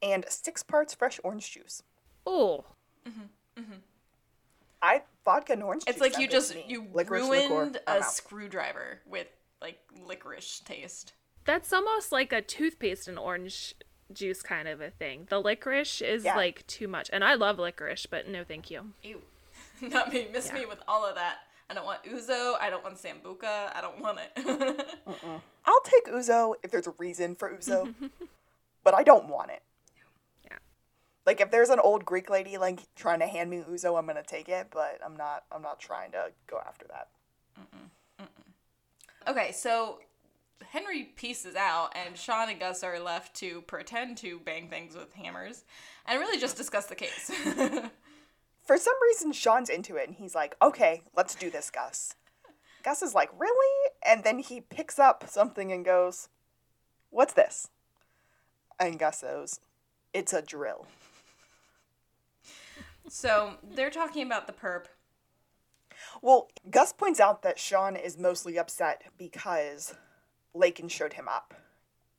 [0.02, 1.82] and six parts fresh orange juice.
[2.26, 2.64] Oh,
[4.82, 5.94] I vodka and orange juice.
[5.94, 6.02] It's juice.
[6.02, 8.12] like that you just me you licorice ruined I'm a out.
[8.12, 9.28] screwdriver with
[9.62, 11.14] like licorice taste.
[11.44, 13.74] that's almost like a toothpaste and orange
[14.12, 15.26] juice kind of a thing.
[15.30, 16.36] The licorice is Yeah.
[16.36, 18.92] like too much, and I love licorice, but no, thank you.
[19.02, 19.22] Ew.
[19.80, 20.28] Not me.
[20.32, 21.38] Miss me with all of that.
[21.68, 22.54] I don't want Ouzo.
[22.60, 23.74] I don't want Sambuca.
[23.74, 24.86] I don't want it.
[25.64, 27.92] I'll take Ouzo if there's a reason for Ouzo,
[28.84, 29.62] but I don't want it.
[30.44, 30.58] Yeah.
[31.26, 34.22] Like if there's an old Greek lady like trying to hand me Ouzo, I'm gonna
[34.22, 35.42] take it, but I'm not.
[35.50, 37.08] I'm not trying to go after that.
[39.28, 39.98] okay, so
[40.70, 45.12] Henry pieces out, and Shawn and Gus are left to pretend to bang things with
[45.12, 45.64] hammers
[46.06, 47.30] and really just discuss the case.
[48.62, 52.14] For some reason, Shawn's into it, and he's like, "Okay, let's do this, Gus."
[52.82, 56.28] Gus is like, "Really?" And then he picks up something and goes,
[57.10, 57.68] "What's this?"
[58.78, 59.60] And Gus goes,
[60.12, 60.86] "It's a drill."
[63.08, 64.86] so they're talking about the perp.
[66.22, 69.94] Well, Gus points out that Shawn is mostly upset because
[70.56, 71.54] Lakin showed him up.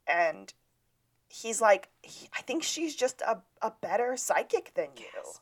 [0.07, 0.53] And
[1.27, 5.05] he's like, I think she's just a, a better psychic than you.
[5.23, 5.41] Gasp.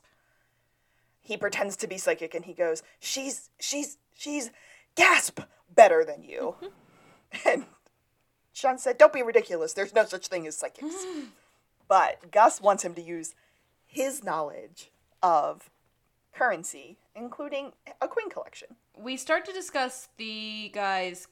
[1.20, 4.50] He pretends to be psychic and he goes, She's, she's, she's,
[4.94, 5.40] gasp,
[5.74, 6.56] better than you.
[6.60, 7.48] Mm-hmm.
[7.48, 7.64] and
[8.52, 9.72] Shawn said, Don't be ridiculous.
[9.72, 10.94] There's no such thing as psychics.
[11.88, 13.34] but Gus wants him to use
[13.86, 14.90] his knowledge
[15.22, 15.70] of
[16.34, 18.68] currency, including a coin collection.
[18.96, 21.28] we start to discuss the guy's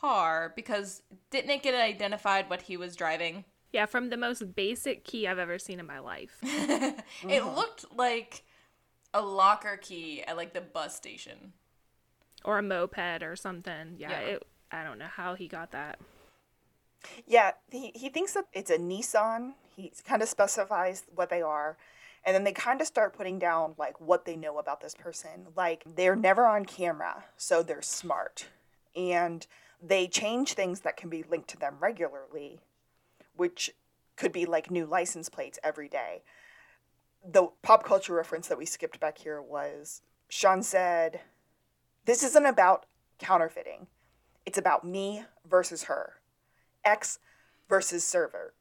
[0.00, 3.44] car because didn't it get identified what he was driving?
[3.72, 6.38] Yeah, from the most basic key I've ever seen in my life.
[6.42, 7.54] It uh-huh.
[7.54, 8.44] looked like
[9.12, 11.52] a locker key at like the bus station.
[12.44, 13.96] or a moped or something.
[13.98, 14.20] Yeah, Yeah.
[14.20, 15.98] It, I don't know how he got that.
[17.26, 19.54] Yeah, he, he thinks that it's a Nissan.
[19.76, 21.76] He kind of specifies what they are.
[22.24, 25.46] And then they kind of start putting down like what they know about this person.
[25.56, 28.46] Like they're never on camera, so they're smart.
[28.94, 29.46] And
[29.82, 32.60] they change things that can be linked to them regularly,
[33.36, 33.74] which
[34.16, 36.22] could be like new license plates every day.
[37.24, 41.20] The pop culture reference that we skipped back here was Shawn said,
[42.04, 42.86] This isn't about
[43.18, 43.86] counterfeiting.
[44.46, 46.14] It's about me versus her.
[46.84, 47.18] X
[47.68, 48.54] versus server,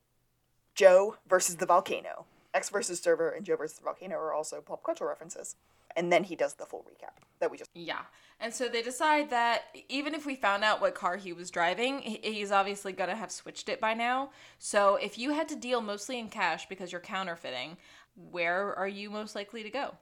[0.76, 2.26] Joe versus the volcano.
[2.58, 5.56] X versus Server and Joe versus the Volcano are also pop culture references.
[5.96, 7.70] And then he does the full recap that we just.
[7.74, 8.02] Yeah.
[8.40, 12.00] And so they decide that even if we found out what car he was driving,
[12.02, 14.30] he's obviously going to have switched it by now.
[14.60, 17.78] So if you had to deal mostly in cash because you're counterfeiting,
[18.16, 19.96] where are you most likely to go?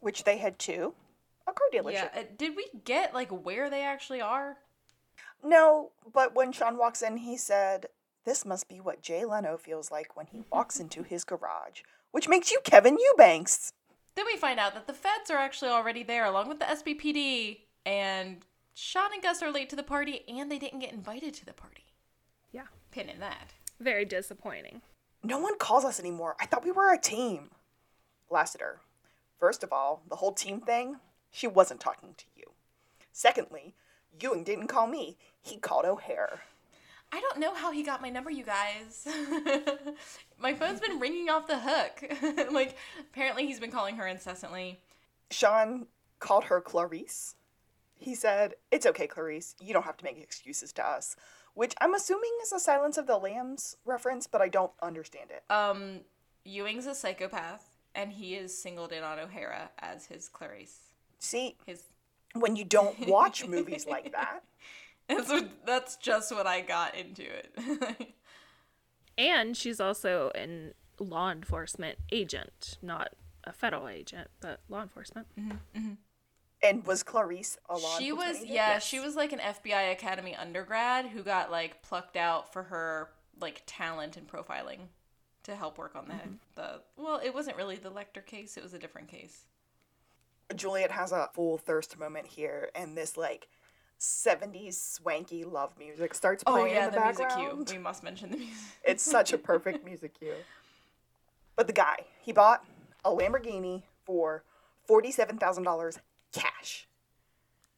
[0.00, 0.92] Which they had to
[1.46, 1.92] a car dealership.
[1.92, 2.08] Yeah.
[2.14, 4.58] uh, Did we get like where they actually are?
[5.42, 7.86] No, but when Shawn walks in, he said,
[8.24, 12.28] This must be what Jay Leno feels like when he walks into his garage, which
[12.28, 13.72] makes you Kevin Eubanks.
[14.14, 17.60] Then we find out that the feds are actually already there along with the SBPD
[17.84, 21.46] and Shawn and Gus are late to the party and they didn't get invited to
[21.46, 21.84] the party.
[22.52, 22.66] Yeah.
[22.90, 23.54] Pinning that.
[23.80, 24.82] Very disappointing.
[25.22, 26.36] No one calls us anymore.
[26.40, 27.50] I thought we were a team.
[28.30, 28.80] Lassiter,
[29.38, 30.96] first of all, the whole team thing,
[31.30, 32.44] she wasn't talking to you.
[33.12, 33.74] Secondly,
[34.20, 36.40] Ewing didn't call me, he called O'Hara.
[37.14, 39.06] I don't know how he got my number, you guys.
[40.40, 42.50] my phone's been ringing off the hook.
[42.52, 44.80] like, apparently he's been calling her incessantly.
[45.30, 45.86] Shawn
[46.18, 47.36] called her Clarice.
[47.94, 49.54] He said, It's okay, Clarice.
[49.60, 51.14] You don't have to make excuses to us.
[51.54, 55.44] Which I'm assuming is a Silence of the Lambs reference, but I don't understand it.
[55.54, 56.00] Um,
[56.44, 60.80] Ewing's a psychopath, and he is singled in on O'Hara as his Clarice.
[61.20, 61.84] See, His
[62.32, 64.40] when you don't watch movies like that,
[65.08, 68.14] that's, so that's just what I got into it.
[69.16, 73.10] And she's also an law enforcement agent, not
[73.44, 75.28] a federal agent, but law enforcement.
[75.38, 75.92] Mm-hmm, mm-hmm.
[76.64, 78.48] and was Clarice a law she was agent?
[78.48, 78.84] yeah Yes.
[78.84, 83.62] she was like an fbi academy undergrad who got like plucked out for her like
[83.66, 84.88] talent and profiling
[85.44, 86.32] to help work on the mm-hmm.
[86.56, 89.46] the well it wasn't really the lecter case it was a different case
[90.54, 93.48] Juliet has a full thirst moment here, and this like
[94.04, 97.66] 70s swanky love music starts oh playing yeah in the, the, music background.
[97.66, 100.34] cue we must mention the music It's such a perfect music cue.
[101.56, 102.64] But the guy, he bought
[103.04, 104.42] a Lamborghini for
[104.88, 105.98] $47,000
[106.32, 106.86] cash.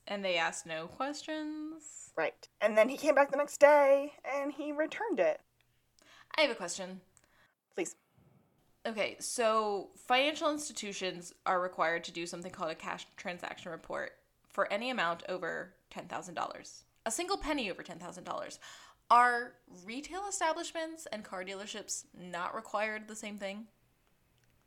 [0.08, 2.48] and they asked no questions Right.
[2.62, 5.40] And then he came back the next day and he returned it.
[6.36, 7.00] i have a question
[7.74, 7.94] Please.
[8.86, 14.12] Okay, so financial institutions are required to do something called a cash transaction report
[14.48, 16.82] for any amount over $10,000.
[17.06, 18.58] A single penny over $10,000.
[19.10, 19.52] Are
[19.84, 23.66] retail establishments and car dealerships not required the same thing?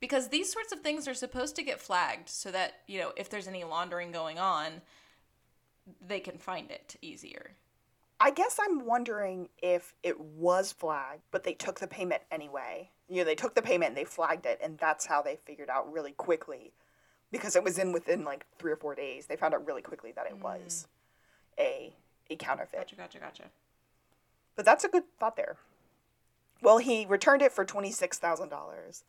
[0.00, 3.28] Because these sorts of things are supposed to get flagged so that, you know, if
[3.28, 4.80] there's any laundering going on,
[6.00, 7.52] they can find it easier.
[8.18, 12.90] I guess I'm wondering if it was flagged, but they took the payment anyway.
[13.08, 15.70] You know, they took the payment and they flagged it, and that's how they figured
[15.70, 16.72] out really quickly.
[17.32, 19.26] Because it was in within like three or four days.
[19.26, 20.42] They found out really quickly that it mm.
[20.42, 20.86] was
[21.60, 21.92] a
[22.30, 22.80] a counterfeit.
[22.80, 23.42] Gotcha, gotcha, gotcha.
[24.56, 25.56] But that's a good thought there.
[26.62, 29.02] Well, he returned it for $26,000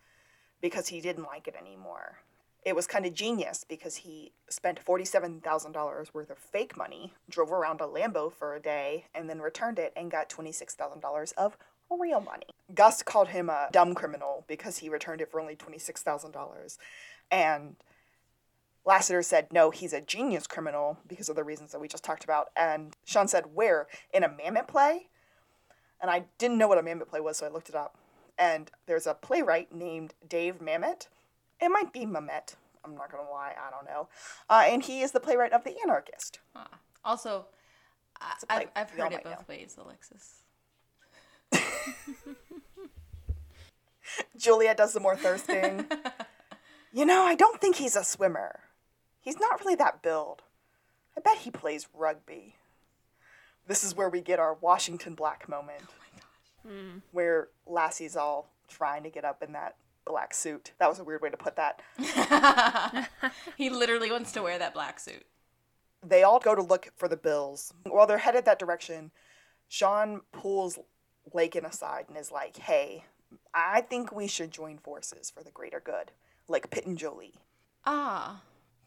[0.61, 2.19] because he didn't like it anymore.
[2.63, 7.81] It was kind of genius because he spent $47,000 worth of fake money, drove around
[7.81, 11.57] a Lambo for a day, and then returned it and got $26,000 of
[11.89, 12.45] real money.
[12.73, 16.77] Gus called him a dumb criminal because he returned it for only $26,000.
[17.31, 17.75] And
[18.85, 22.23] Lassiter said, no, he's a genius criminal because of the reasons that we just talked
[22.23, 22.49] about.
[22.55, 23.87] And Sean said, where?
[24.13, 25.07] In a Mamet play?
[26.01, 27.97] And I didn't know what a Mamet play was, so I looked it up.
[28.39, 31.07] And there's a playwright named Dave Mamet.
[31.59, 32.55] It might be Mamet.
[32.83, 34.09] I'm not going to lie, I don't know.
[34.49, 36.39] Uh, and he is the playwright of The Anarchist.
[36.55, 36.65] Huh.
[37.05, 37.45] Also,
[38.49, 40.41] I, I've heard it both ways, Alexis.
[44.37, 45.85] Julia does the more thirsting.
[46.93, 48.59] you know, I don't think he's a swimmer.
[49.21, 50.41] He's not really that build.
[51.15, 52.55] I bet he plays rugby.
[53.67, 55.83] This is where we get our Washington Black moment.
[56.65, 57.01] Oh mm.
[57.11, 60.71] Where Lassie's all trying to get up in that black suit.
[60.79, 61.81] That was a weird way to put that.
[63.57, 65.23] he literally wants to wear that black suit.
[66.03, 67.73] They all go to look for the bills.
[67.87, 69.11] While they're headed that direction,
[69.67, 70.79] Shawn pulls
[71.33, 73.05] Lakin aside and is like, hey,
[73.53, 76.11] I think we should join forces for the greater good,
[76.47, 77.35] like Pitt and Jolie.
[77.85, 78.41] Ah,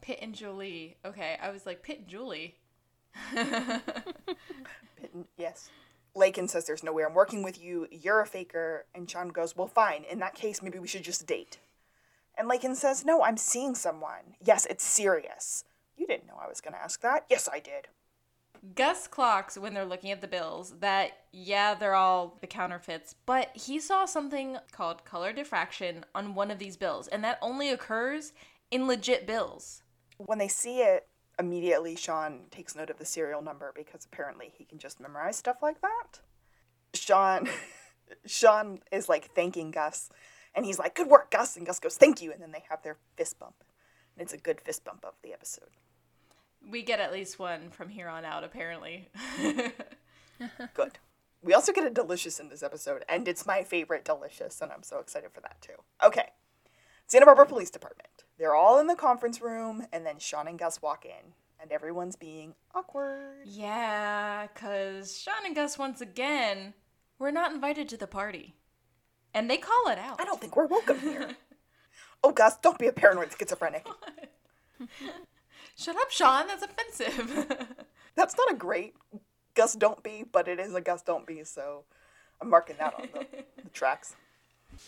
[0.04, 0.98] Pitt and Julie.
[1.02, 2.56] Okay, I was like Pitt and Julie.
[3.34, 5.70] Pitt and, yes.
[6.14, 7.88] Lakin says there's no way I'm working with you.
[7.90, 8.84] You're a faker.
[8.94, 10.04] And Shawn goes, well, fine.
[10.04, 11.56] In that case, maybe we should just date.
[12.36, 14.36] And Lakin says, no, I'm seeing someone.
[14.44, 15.64] Yes, it's serious.
[15.96, 17.24] You didn't know I was going to ask that.
[17.30, 17.88] Yes, I did.
[18.74, 23.50] Gus clocks when they're looking at the bills that yeah, they're all the counterfeits, but
[23.54, 28.32] he saw something called color diffraction on one of these bills, and that only occurs
[28.70, 29.82] in legit bills.
[30.18, 31.08] When they see it,
[31.38, 35.56] immediately Shawn takes note of the serial number because apparently he can just memorize stuff
[35.62, 36.20] like that.
[36.94, 37.48] Shawn
[38.26, 40.10] Shawn is like thanking Gus
[40.54, 41.56] And he's like, Good work, Gus.
[41.56, 42.32] And Gus goes, Thank you.
[42.32, 43.64] And then they have their fist bump.
[44.16, 45.70] And it's a good fist bump of the episode.
[46.70, 49.10] We get at least one from here on out, apparently.
[50.74, 50.98] Good.
[51.42, 54.82] We also get a delicious in this episode, and it's my favorite delicious, and I'm
[54.82, 55.74] so excited for that too.
[56.02, 56.30] Okay.
[57.06, 58.24] Santa Barbara Police Department.
[58.38, 62.16] They're all in the conference room, and then Shawn and Gus walk in, and everyone's
[62.16, 63.46] being awkward.
[63.46, 66.74] yeah, because Shawn and Gus, once again,
[67.18, 68.56] were not invited to the party.
[69.32, 70.20] And they call it out.
[70.20, 71.30] I don't think we're welcome here.
[72.24, 73.86] oh, Gus, don't be a paranoid schizophrenic.
[75.76, 76.46] Shut up, Shawn.
[76.46, 77.46] That's offensive.
[78.16, 78.94] That's not a great
[79.54, 81.84] Gus don't be, but it is a Gus don't be, so
[82.40, 83.26] I'm marking that on the,
[83.62, 84.14] the tracks.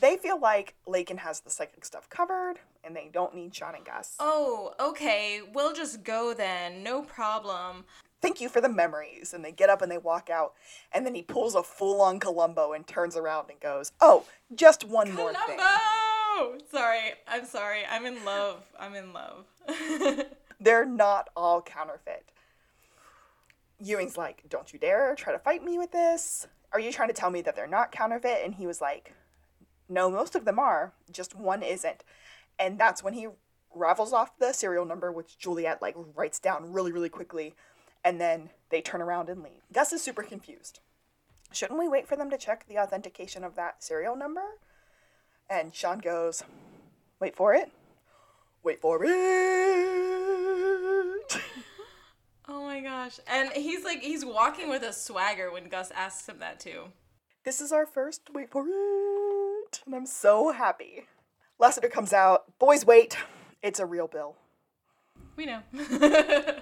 [0.00, 3.84] They feel like Lakin has the psychic stuff covered, and they don't need Shawn and
[3.84, 4.16] Gus.
[4.20, 5.40] oh, okay.
[5.52, 6.82] We'll just go then.
[6.82, 7.84] No problem.
[8.22, 9.34] Thank you for the memories.
[9.34, 10.54] And they get up and they walk out,
[10.92, 14.24] and then he pulls a full on Columbo and turns around and goes, Oh,
[14.54, 15.58] just one more thing.
[15.58, 16.58] Columbo!
[16.70, 17.12] Sorry.
[17.26, 17.80] I'm sorry.
[17.90, 18.62] I'm in love.
[18.78, 19.46] I'm in love.
[20.60, 22.24] They're not all counterfeit.
[23.80, 26.46] Ewing's like, Don't you dare try to fight me with this.
[26.72, 28.40] Are you trying to tell me that they're not counterfeit?
[28.44, 29.14] And he was like,
[29.88, 32.04] No, most of them are, just one isn't.
[32.58, 33.28] And that's when he
[33.74, 37.54] ravels off the serial number, which Juliet like writes down really, really quickly.
[38.04, 39.62] And then they turn around and leave.
[39.72, 40.80] Gus is super confused.
[41.52, 44.42] Shouldn't we wait for them to check the authentication of that serial number?
[45.48, 46.42] And Shawn goes,
[47.20, 47.70] Wait for it.
[48.62, 49.08] Wait for it.
[52.48, 53.18] oh my gosh.
[53.26, 56.84] And he's like, he's walking with a swagger when Gus asks him that too.
[57.44, 59.25] This is our first wait for it.
[59.84, 61.06] And I'm so happy.
[61.58, 62.58] Lassiter comes out.
[62.58, 63.16] Boys, wait.
[63.62, 64.36] It's a real bill.
[65.36, 65.60] We know.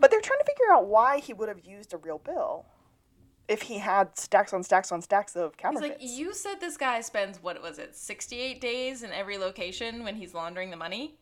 [0.00, 2.64] But they're trying to figure out why he would have used a real bill
[3.46, 6.00] if he had stacks on stacks on stacks of He's counterfeits.
[6.00, 10.16] like, you said this guy spends, what was it, 68 days in every location when
[10.16, 11.16] he's laundering the money?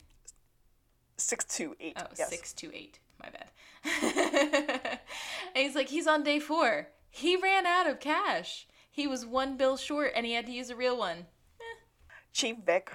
[1.17, 1.95] Six to eight.
[2.01, 2.29] Oh, yes.
[2.29, 3.01] six to eight.
[3.21, 3.51] My bad.
[5.55, 6.89] and he's like, he's on day four.
[7.11, 8.68] He ran out of cash.
[8.99, 11.19] He was one bill short and he had to use a real one.
[11.61, 12.13] Eh.
[12.33, 12.91] Chief Vick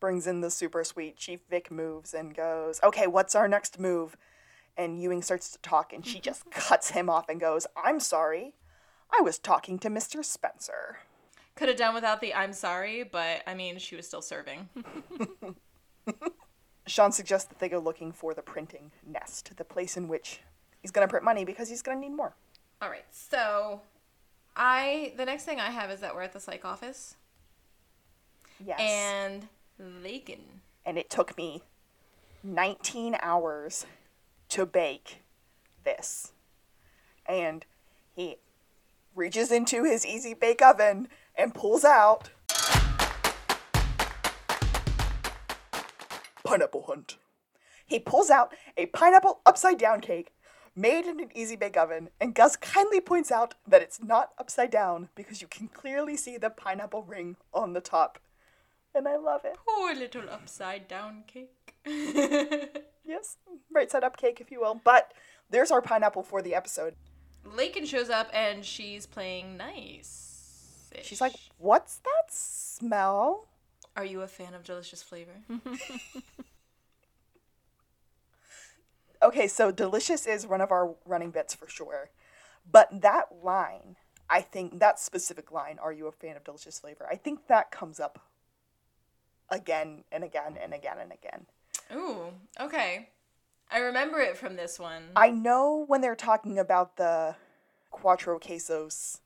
[0.00, 1.16] brings in the super sweet.
[1.16, 4.16] Chief Vick moves and goes, Okay, what's our next move?
[4.76, 8.54] And Ewing starts to talk and she just cuts him off and goes, I'm sorry.
[9.16, 10.24] I was talking to Mr.
[10.24, 10.98] Spencer.
[11.54, 14.68] Could have done without the I'm sorry, but I mean, she was still serving.
[16.88, 20.40] Shawn suggests that they go looking for the printing nest, the place in which
[20.82, 22.34] he's going to print money because he's going to need more.
[22.82, 23.82] All right, so
[24.56, 27.16] I the next thing I have is that we're at the psych office
[28.64, 28.78] Yes.
[28.80, 29.48] and
[29.78, 30.40] Lakin.
[30.86, 31.62] and it took me
[32.42, 33.84] 19 hours
[34.50, 35.22] to bake
[35.84, 36.32] this.
[37.26, 37.66] And
[38.14, 38.36] he
[39.14, 42.30] reaches into his easy bake oven and pulls out
[46.44, 47.18] pineapple hunt.
[47.84, 50.32] He pulls out a pineapple upside down cake
[50.76, 54.70] made in an easy bake oven, and Gus kindly points out that it's not upside
[54.70, 58.18] down because you can clearly see the pineapple ring on the top.
[58.94, 59.56] And I love it.
[59.66, 61.74] Poor little upside down cake.
[63.06, 63.36] Yes,
[63.72, 64.80] right side up cake, if you will.
[64.82, 65.12] But
[65.48, 66.94] there's our pineapple for the episode.
[67.44, 70.90] Lakin shows up and she's playing nice.
[71.02, 73.46] She's like, What's that smell?
[73.96, 75.30] Are you a fan of delicious flavor?
[79.22, 82.10] Okay, so delicious is one of our running bits for sure.
[82.70, 83.96] But that line,
[84.28, 87.06] I think that specific line, Are you a fan of delicious flavor?
[87.10, 88.20] I think that comes up
[89.48, 91.46] again and again and again and again.
[91.94, 93.10] Ooh, okay.
[93.70, 95.04] I remember it from this one.
[95.16, 97.36] I know when they're talking about the
[97.92, 99.20] cuatro quesos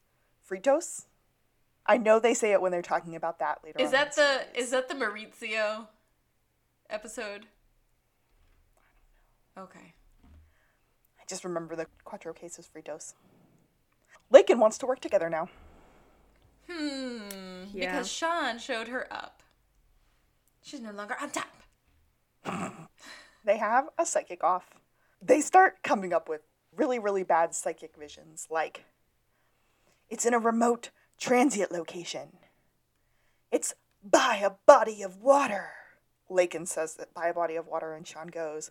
[0.48, 1.06] fritos.
[1.86, 3.92] I know they say it when they're talking about that later is on.
[3.92, 5.88] that the is that the Maurizio
[6.88, 7.46] episode?
[9.58, 9.94] Okay.
[11.18, 13.14] I just remember the cuatro quesos fritos.
[14.30, 15.48] Lakin wants to work together now.
[16.68, 17.64] Hmm.
[17.72, 17.92] Yeah.
[17.92, 19.42] Because Shawn showed her up.
[20.62, 22.86] She's no longer on top.
[23.44, 24.70] They have a psychic off.
[25.22, 26.42] They start coming up with
[26.76, 28.84] really, really bad psychic visions, like
[30.08, 32.36] it's in a remote transient location.
[33.50, 35.70] It's by a body of water.
[36.28, 38.70] Lakin says that by a body of water, and Sean goes,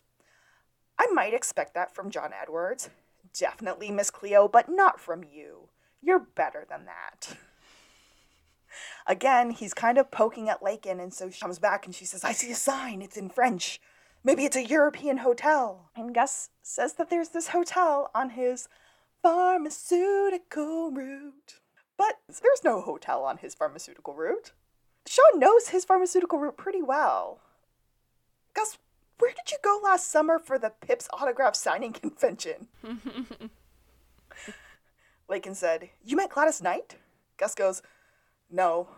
[0.99, 2.89] I might expect that from John Edwards.
[3.33, 5.69] Definitely, Miss Cleo, but not from you.
[6.01, 7.37] You're better than that.
[9.07, 12.23] Again, he's kind of poking at Lakin, and so she comes back and she says,
[12.23, 13.01] I see a sign.
[13.01, 13.81] It's in French.
[14.23, 15.89] Maybe it's a European hotel.
[15.95, 18.67] And Gus says that there's this hotel on his
[19.21, 21.55] pharmaceutical route.
[21.97, 24.51] But there's no hotel on his pharmaceutical route.
[25.07, 27.39] Shawn knows his pharmaceutical route pretty well.
[28.53, 28.77] Gus,
[29.19, 32.67] where did you go last summer for the Pips autograph signing convention?
[35.27, 36.95] Lakin said, You met Gladys Knight?
[37.37, 37.81] Gus goes,
[38.49, 38.89] No.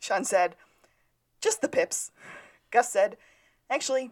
[0.00, 0.56] Shawn said,
[1.40, 2.10] Just the Pips.
[2.70, 3.16] Gus said,
[3.70, 4.10] Actually,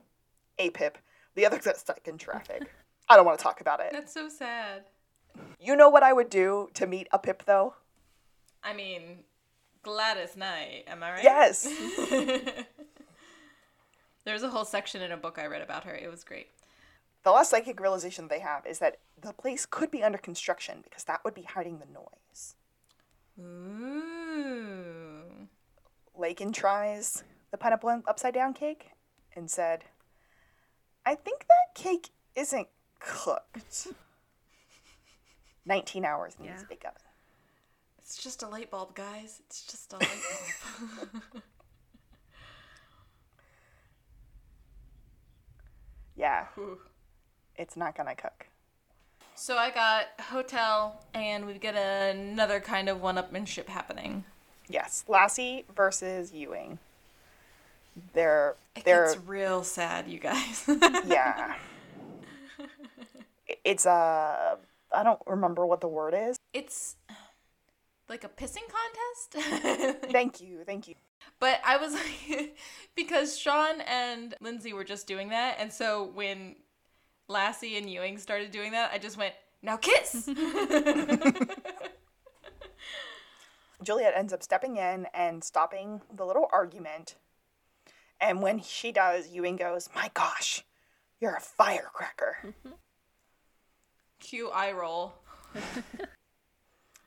[0.59, 0.99] a Pip.
[1.35, 2.71] The other got stuck in traffic.
[3.09, 3.91] I don't want to talk about it.
[3.93, 4.85] That's so sad.
[5.59, 7.75] You know what I would do to meet a Pip, though?
[8.63, 9.19] I mean,
[9.83, 11.25] Gladys Knight, am I right?
[11.25, 11.67] Yes.
[14.31, 15.93] There's a whole section in a book I read about her.
[15.93, 16.51] It was great.
[17.25, 21.03] The last psychic realization they have is that the place could be under construction because
[21.03, 22.55] that would be hiding the noise.
[23.41, 25.49] Ooh.
[26.17, 28.91] Lakin tries the pineapple upside down cake
[29.35, 29.87] and said,
[31.05, 32.69] I think that cake isn't
[33.01, 33.89] cooked.
[35.67, 36.53] 19 hours in Yeah.
[36.55, 37.03] this big oven.
[37.99, 39.43] It's just a light bulb, guys.
[39.47, 40.23] It's just a light
[40.79, 41.23] bulb.
[46.21, 46.79] Yeah, Whew.
[47.57, 48.47] it's not gonna cook.
[49.35, 54.25] so I got hotel, and we've got another kind of one-upmanship happening.
[54.69, 56.79] Yes, Lassie versus Ewing.
[58.13, 58.55] They're
[58.85, 60.65] they're gets real sad, you guys.
[61.07, 61.55] yeah.
[63.65, 64.59] It's a
[64.93, 66.37] I don't remember what the word is.
[66.53, 66.97] it's
[68.09, 70.03] like a pissing contest.
[70.13, 70.95] Thank you, thank you.
[71.41, 71.95] But I was
[72.31, 72.57] like,
[72.95, 76.55] because Shawn and Lindsay were just doing that, and so when
[77.27, 80.29] Lassie and Ewing started doing that, I just went, now kiss!
[83.83, 87.17] Juliet ends up stepping in and stopping the little argument.
[88.21, 90.65] And when she does, Ewing goes, My gosh,
[91.21, 92.55] you're a firecracker.
[94.19, 95.15] Cue eye roll.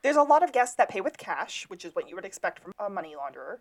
[0.02, 2.60] There's a lot of guests that pay with cash, which is what you would expect
[2.60, 3.58] from a money launderer.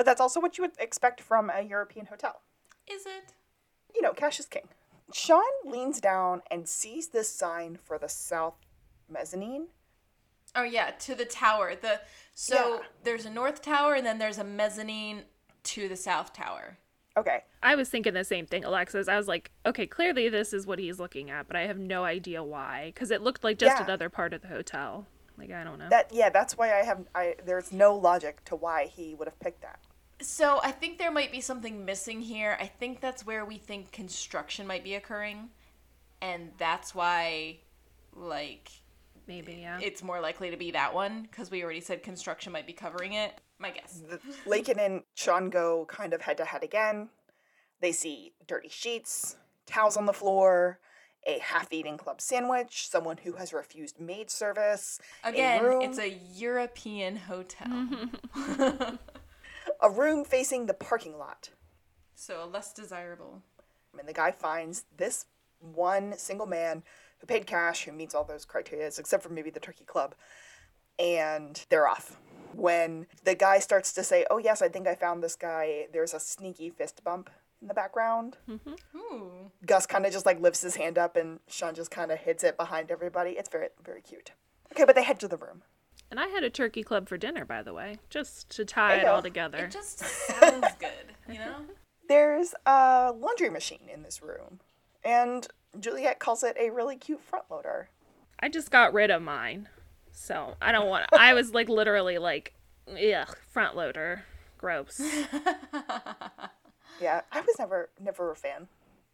[0.00, 2.40] But that's also what you would expect from a European hotel.
[2.90, 3.34] Is it?
[3.94, 4.66] You know, cash is king.
[5.12, 8.54] Shawn leans down and sees this sign for the south
[9.10, 9.66] mezzanine.
[10.56, 11.74] Oh yeah, to the tower.
[11.76, 12.00] The
[12.32, 12.86] so Yeah.
[13.02, 15.24] there's a north tower and then there's a mezzanine
[15.64, 16.78] to the south tower.
[17.14, 17.44] Okay.
[17.62, 19.06] I was thinking the same thing, Alexis.
[19.06, 22.04] I was like, okay, clearly this is what he's looking at, but I have no
[22.04, 22.86] idea why.
[22.94, 23.84] Because it looked like just Yeah.
[23.84, 25.06] another part of the hotel.
[25.36, 25.90] Like, I don't know.
[25.90, 29.38] That yeah, that's why I have I there's no logic to why he would have
[29.40, 29.78] picked that.
[30.20, 32.56] So I think there might be something missing here.
[32.60, 35.48] I think that's where we think construction might be occurring,
[36.20, 37.58] and that's why,
[38.14, 38.70] like,
[39.26, 39.78] Maybe, yeah.
[39.80, 43.12] it's more likely to be that one because we already said construction might be covering
[43.12, 43.40] it.
[43.58, 44.02] My guess.
[44.08, 47.10] the, Lakin and Shawn go kind of head to head again.
[47.80, 50.80] They see dirty sheets, towels on the floor,
[51.26, 56.18] a half-eaten club sandwich, someone who has refused maid service, Again, a room, it's a
[56.34, 57.88] European hotel,
[59.80, 61.50] a room facing the parking lot.
[62.14, 63.42] so less desirable.
[63.98, 65.26] And the guy finds this
[65.60, 66.82] one single man
[67.18, 70.14] who paid cash, who meets all those criteria, except for maybe the turkey club,
[70.98, 72.18] and they're off.
[72.54, 76.14] When the guy starts to say, "Oh yes, I think I found this guy," there's
[76.14, 77.30] a sneaky fist bump
[77.62, 78.38] in the background.
[78.48, 78.74] Mm-hmm.
[78.96, 79.50] Ooh.
[79.66, 82.42] Gus kind of just like lifts his hand up and Shawn just kind of hits
[82.44, 83.32] it behind everybody.
[83.32, 84.32] It's very, very cute.
[84.72, 85.62] Okay, but they head to the room.
[86.10, 89.04] And I had a turkey club for dinner, by the way, just to tie it
[89.04, 89.14] go.
[89.14, 89.58] all together.
[89.58, 91.56] It just sounds good, you know?
[92.08, 94.58] There's a laundry machine in this room,
[95.04, 95.46] and
[95.78, 97.88] Juliet calls it a really cute front loader.
[98.40, 99.68] I just got rid of mine.
[100.10, 102.54] So I don't want I was like literally like,
[102.88, 104.24] ugh, front loader.
[104.58, 105.00] Gross.
[107.00, 108.68] Yeah, I was never, never a fan,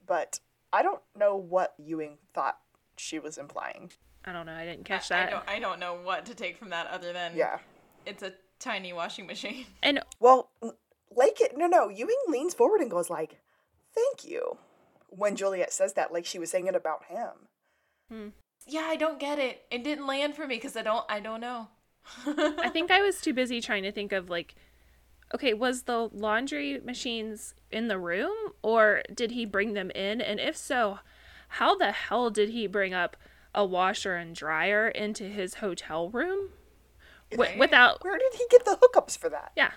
[0.07, 0.40] but
[0.72, 2.59] I don't know what Ewing thought
[2.97, 3.92] she was implying.
[4.27, 4.55] I don't know.
[4.55, 5.31] I didn't catch I that.
[5.31, 7.59] don't, I don't know what to take from that other than Yeah.
[8.05, 9.66] it's a tiny washing machine.
[9.83, 10.51] And Well,
[11.14, 13.39] Lake, no, no, Ewing leans forward and goes like,
[13.95, 14.59] "Thank you."
[15.11, 17.31] When Juliet says that, like she was saying it about him.
[18.11, 18.29] Hmm.
[18.66, 19.62] Yeah, I don't get it.
[19.70, 21.68] It didn't land for me because I don't I don't know.
[22.27, 24.55] I think I was too busy trying to think of like
[25.35, 30.20] okay, was the laundry machines in the room or did he bring them in?
[30.20, 31.01] And if so,
[31.49, 33.16] how the hell did he bring up
[33.57, 36.51] a washer and dryer into his hotel room?
[37.33, 37.59] Wi- Right.
[37.59, 39.51] without Where did he get the hookups for that?
[39.57, 39.73] yeah.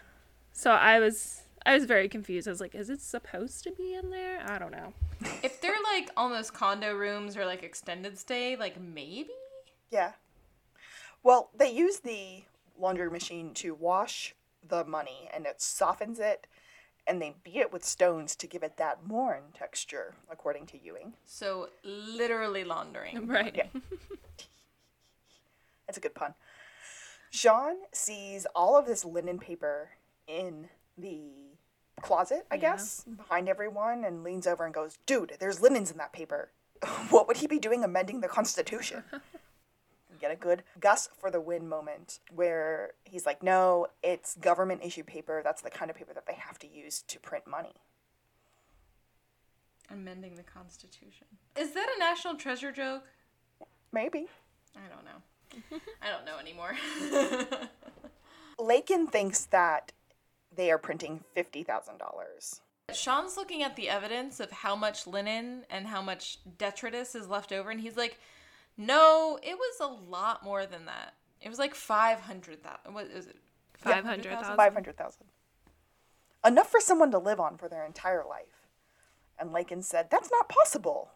[0.52, 2.48] So I was I was very confused.
[2.48, 4.44] I was like, is it supposed to be in there?
[4.48, 4.94] I don't know.
[5.44, 9.30] if they're like almost condo rooms or like extended stay, like maybe?
[9.90, 10.12] Yeah.
[11.24, 12.44] Well, they use the
[12.78, 14.36] laundry machine to wash
[14.68, 16.46] the money and it softens it
[17.10, 21.14] and they beat it with stones to give it that morn texture, according to Ewing.
[21.26, 23.28] So literally laundering.
[23.30, 23.56] Right.
[23.56, 23.82] Yeah.
[25.88, 26.36] That's a good pun.
[27.32, 29.90] Jean sees all of this linen paper
[30.28, 31.32] in the
[32.02, 36.14] closet, I guess, behind everyone and leans over and goes, Dude, there's linens in that
[36.14, 36.52] paper.
[37.10, 39.04] what would he be doing amending the Constitution?
[40.20, 45.04] Get a good Gus for the win moment where he's like, No, it's government issue
[45.04, 45.42] paper.
[45.44, 47.74] That's the kind of paper that they have to use to print money.
[49.92, 51.28] Amending the Constitution.
[51.58, 53.04] Is that a national treasure joke?
[53.92, 54.28] Maybe.
[54.76, 55.80] I don't know.
[56.02, 56.76] I don't know anymore.
[58.60, 59.94] Lakin thinks that
[60.56, 62.60] they are printing $50,000.
[62.94, 67.52] Shawn's looking at the evidence of how much linen and how much detritus is left
[67.52, 68.20] over, and he's like,
[68.80, 71.14] "No, it was a lot more than that.
[71.42, 72.94] It was like five hundred thousand.
[72.94, 73.36] What is it?
[73.80, 74.56] 500,000.
[74.56, 75.26] 500,000.
[76.46, 78.68] Enough for someone to live on for their entire life.
[79.38, 81.12] And Lakin said, That's not possible.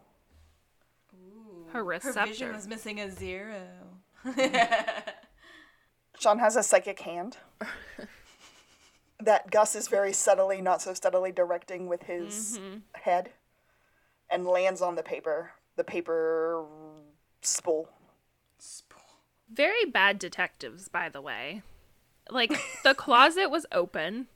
[1.72, 2.52] Her Her vision receptor.
[2.52, 3.66] was missing a zero.
[6.20, 7.38] Shawn has a psychic hand
[9.20, 12.78] that Gus is very subtly, not so subtly directing with his mm-hmm.
[12.94, 13.30] head
[14.30, 15.50] and lands on the paper.
[15.76, 16.64] The paper
[17.46, 17.88] spool.
[19.52, 21.62] Very bad detectives, by the way.
[22.30, 24.26] Like, the closet was open,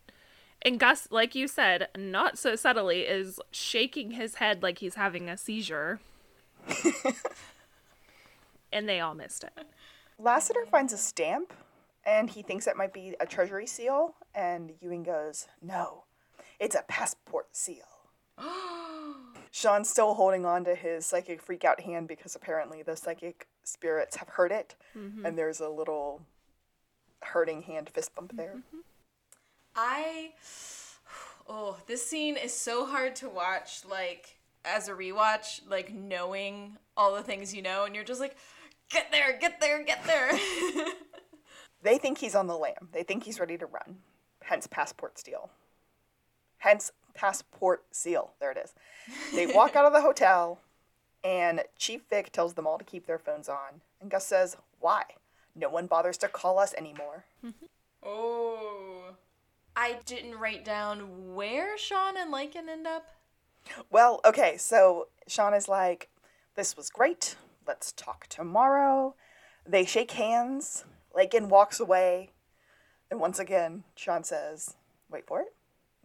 [0.62, 5.28] and Gus, like you said, not so subtly, is shaking his head like he's having
[5.28, 6.00] a seizure.
[8.72, 9.52] and they all missed it.
[10.18, 11.52] Lassiter finds a stamp
[12.04, 14.14] and he thinks it might be a treasury seal.
[14.34, 16.04] And Ewing goes, No,
[16.58, 17.97] it's a passport seal.
[19.50, 24.28] Shawn's still holding on to his psychic freakout hand because apparently the psychic spirits have
[24.28, 24.74] heard it.
[24.96, 25.26] Mm-hmm.
[25.26, 26.22] And there's a little
[27.22, 28.56] hurting hand fist bump there.
[28.56, 28.78] Mm-hmm.
[29.74, 30.32] I
[31.48, 37.14] oh, this scene is so hard to watch like as a rewatch, like knowing all
[37.14, 38.36] the things you know and you're just like
[38.90, 40.32] get there, get there, get there.
[41.82, 42.88] They think he's on the lam.
[42.92, 43.98] They think he's ready to run.
[44.42, 45.50] Hence passport steal.
[46.58, 48.30] Hence passport seal.
[48.38, 48.74] There it is.
[49.34, 50.60] They walk out of the hotel
[51.24, 53.80] and Chief Vick tells them all to keep their phones on.
[54.00, 55.02] And Gus says, Why?
[55.56, 57.24] No one bothers to call us anymore.
[58.04, 59.14] oh.
[59.74, 63.08] I didn't write down where Shawn and Lakin end up.
[63.90, 66.08] Well, okay, so Shawn is like,
[66.54, 67.34] This was great.
[67.66, 69.16] Let's talk tomorrow.
[69.66, 70.84] They shake hands.
[71.14, 72.30] Lakin walks away.
[73.10, 74.76] And once again, Shawn says,
[75.10, 75.52] Wait for it.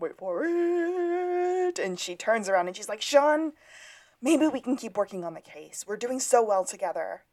[0.03, 1.79] Wait for it.
[1.79, 3.53] And she turns around and she's like, Shawn,
[4.21, 5.85] maybe we can keep working on the case.
[5.87, 7.23] We're doing so well together.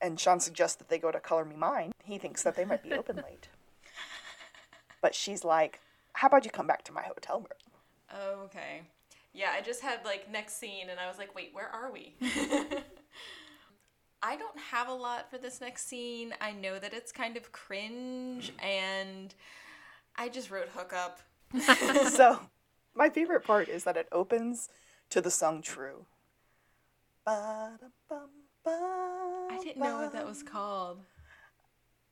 [0.00, 1.90] And Shawn suggests that they go to Color Me Mine.
[2.04, 3.48] He thinks that they might be open late.
[5.00, 5.80] But she's like,
[6.12, 7.72] How about you come back to my hotel room?
[8.12, 8.82] Oh, okay.
[9.32, 12.14] Yeah, I just had like next scene and I was like, wait, where are we?
[14.22, 16.32] I don't have a lot for this next scene.
[16.40, 19.34] I know that it's kind of cringe and
[20.16, 21.20] I just wrote hookup.
[22.10, 22.40] so
[22.94, 24.68] my favorite part is that it opens
[25.10, 26.06] to the song True.
[27.26, 27.70] I
[29.62, 31.00] didn't know what that was called.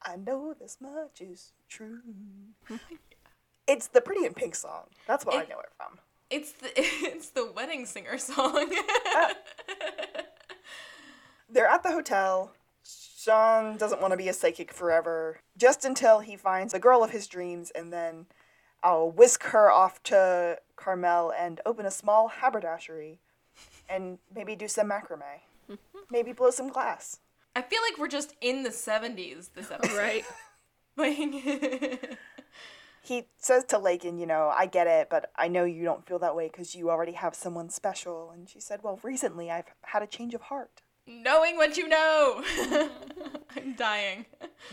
[0.03, 2.01] I know this much is true.
[3.67, 4.85] it's the Pretty in Pink song.
[5.07, 5.99] That's what I know it from.
[6.31, 8.73] It's the it's the wedding singer song.
[9.07, 9.33] Ah.
[11.49, 12.53] They're at the hotel.
[12.85, 17.11] Shawn doesn't want to be a psychic forever, just until he finds the girl of
[17.11, 18.27] his dreams, and then
[18.83, 23.19] I'll whisk her off to Carmel and open a small haberdashery
[23.89, 25.41] and maybe do some macrame.
[26.11, 27.21] maybe blow some glass.
[27.55, 29.97] I feel like we're just in the 70s this episode.
[29.97, 30.25] Right.
[30.99, 31.19] Like
[33.03, 36.19] He says to Lakin, you know, I get it, but I know you don't feel
[36.21, 38.31] that way because you already have someone special.
[38.33, 40.81] And she said, well, recently I've had a change of heart.
[41.07, 42.43] knowing what you know.
[43.57, 44.25] I'm dying.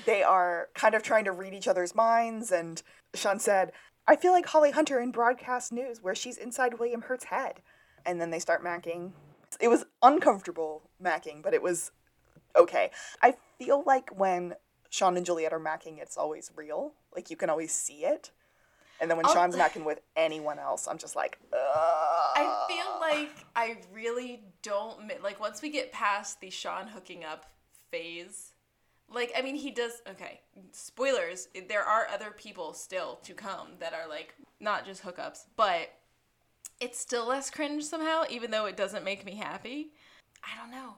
[0.05, 2.51] They are kind of trying to read each other's minds.
[2.51, 2.81] And
[3.13, 3.71] Shawn said,
[4.07, 7.61] I feel like Holly Hunter in broadcast news where she's inside William Hurt's head.
[8.05, 9.11] And then they start macking.
[9.61, 11.91] It was uncomfortable macking, but it was
[12.55, 12.91] okay.
[13.21, 14.55] I feel like when
[14.89, 16.93] Shawn and Juliet are macking, it's always real.
[17.15, 18.31] Like you can always see it.
[18.99, 21.59] And then when I'll- Shawn's macking with anyone else, I'm just like, Ugh.
[22.35, 27.45] I feel like I really don't like once we get past the Shawn hooking up
[27.89, 28.52] phase.
[29.09, 30.41] Like I mean he does okay,
[30.71, 35.93] spoilers, there are other people still to come that are like not just hookups, but
[36.79, 39.91] it's still less cringe somehow even though it doesn't make me happy.
[40.43, 40.95] I don't know.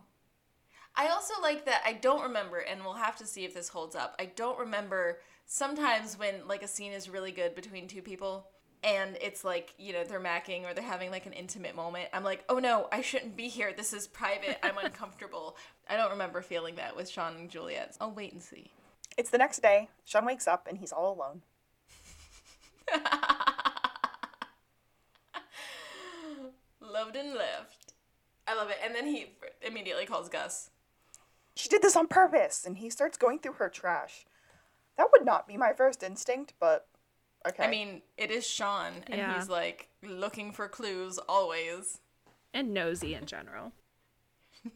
[0.95, 3.95] I also like that I don't remember and we'll have to see if this holds
[3.95, 4.16] up.
[4.20, 8.47] I don't remember sometimes when like a scene is really good between two people
[8.84, 12.23] and it's like you know they're macking or they're having like an intimate moment i'm
[12.23, 13.73] like oh no i shouldn't be here.
[13.76, 14.57] This is private.
[14.63, 15.55] I'm uncomfortable.
[15.89, 17.97] I don't remember feeling that with shawn and juliet.
[17.99, 18.71] I'll wait and see.
[19.17, 19.89] It's the next day.
[20.03, 21.41] Shawn wakes up and he's all alone.
[26.82, 27.93] Loved and left.
[28.47, 28.78] I love it.
[28.84, 30.69] And then he immediately calls gus.
[31.55, 34.26] She did this on purpose and he starts going through her trash.
[34.97, 36.88] That would not be my first instinct but
[37.48, 37.64] okay.
[37.64, 39.36] I mean, it is Shawn, and Yeah.
[39.38, 42.00] he's like looking for clues always.
[42.54, 43.72] And nosy in general.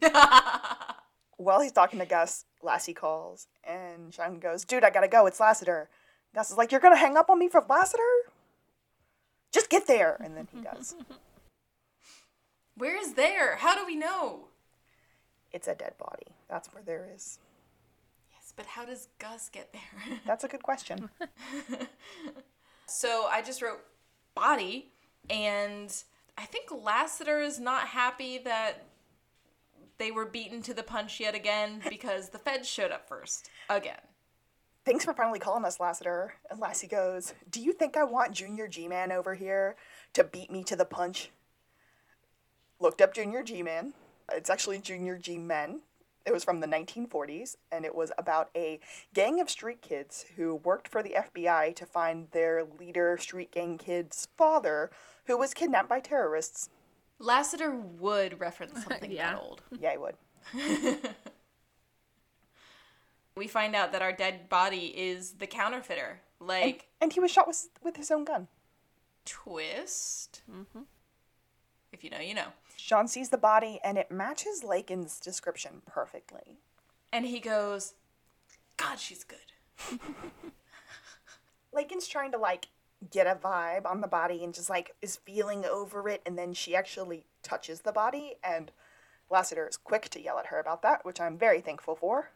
[1.36, 5.26] while he's talking to Gus, Lassie calls, and Shawn goes, "Dude, I gotta go.
[5.26, 5.88] It's Lassiter."
[6.34, 8.02] Gus is like, "You're gonna hang up on me for Lassiter?
[9.52, 10.94] Just get there." And then he does.
[12.76, 13.56] Where is there?
[13.56, 14.46] How do we know?
[15.52, 16.28] it's a dead body.
[16.48, 17.40] That's where there is.
[18.32, 20.20] Yes, but how does Gus get there?
[20.24, 21.10] That's a good question.
[22.90, 23.80] so I just wrote
[24.34, 24.90] body,
[25.28, 25.94] and
[26.36, 28.84] I think Lassiter is not happy that
[29.98, 33.50] they were beaten to the punch yet again because the feds showed up first.
[33.68, 34.00] Again.
[34.84, 36.34] Thanks for finally calling us, Lassiter.
[36.50, 39.76] And Lassie goes, "Do you think I want Junior G-Man over here
[40.14, 41.30] to beat me to the punch?"
[42.80, 43.92] Looked up Junior G-Man.
[44.32, 45.82] It's actually Junior G-Men.
[46.30, 48.78] It was from the 1940s, and it was about a
[49.12, 53.76] gang of street kids who worked for the FBI to find their leader, street gang
[53.78, 54.92] kid's father,
[55.26, 56.68] who was kidnapped by terrorists.
[57.18, 59.32] Lassiter would reference something Yeah.
[59.32, 59.62] that old.
[59.80, 60.14] Yeah, I would.
[63.36, 66.20] We find out that our dead body is the counterfeiter.
[66.40, 68.48] Like, and he was shot with, with his own gun.
[69.24, 70.42] twist.
[70.50, 70.82] Mm-hmm.
[71.92, 72.48] If you know, you know.
[72.80, 76.58] Shawn sees the body, and it matches Lakin's description perfectly.
[77.12, 77.94] And he goes,
[78.76, 80.00] God, she's good.
[81.72, 82.68] Lakin's trying to like
[83.10, 86.52] get a vibe on the body and just like is feeling over it and then
[86.52, 88.70] she actually touches the body and
[89.30, 92.30] Lassiter is quick to yell at her about that, which I'm very thankful for.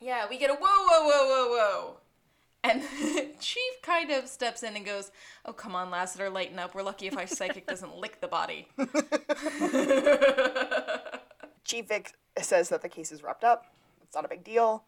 [0.00, 1.96] Yeah, we get a whoa, whoa, whoa, whoa, whoa.
[2.64, 2.82] And
[3.40, 5.10] Chief kind of steps in and goes,
[5.44, 6.74] Oh, come on, Lassiter, lighten up.
[6.74, 8.68] We're lucky if our psychic doesn't lick the body.
[11.64, 13.66] Chief Vick says that the case is wrapped up.
[14.02, 14.84] It's not a big deal.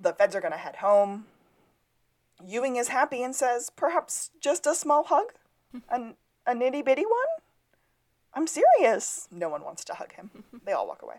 [0.00, 1.26] The feds are gonna head home.
[2.44, 5.32] Ewing is happy and says, perhaps just a small hug?
[5.88, 6.16] An,
[6.46, 7.12] a nitty bitty one?
[8.34, 9.28] I'm serious.
[9.30, 10.30] No one wants to hug him.
[10.64, 11.16] They all walk away.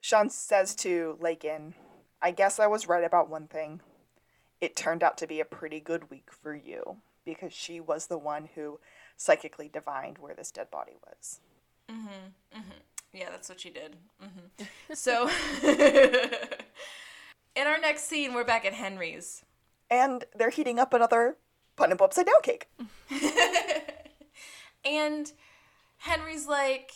[0.00, 1.74] Shawn says to Lakin,
[2.22, 3.80] I guess I was right about one thing.
[4.60, 8.18] It turned out to be a pretty good week for you because she was the
[8.18, 8.80] one who
[9.16, 11.40] psychically divined where this dead body was.
[13.12, 13.96] Yeah, that's what she did.
[14.20, 15.30] hmm So,
[15.62, 16.30] in
[17.66, 19.44] our next scene, we're back at Henry's.
[19.90, 21.36] And they're heating up another
[21.76, 22.68] pineapple upside down cake.
[24.84, 25.32] And
[25.98, 26.92] Henry's like,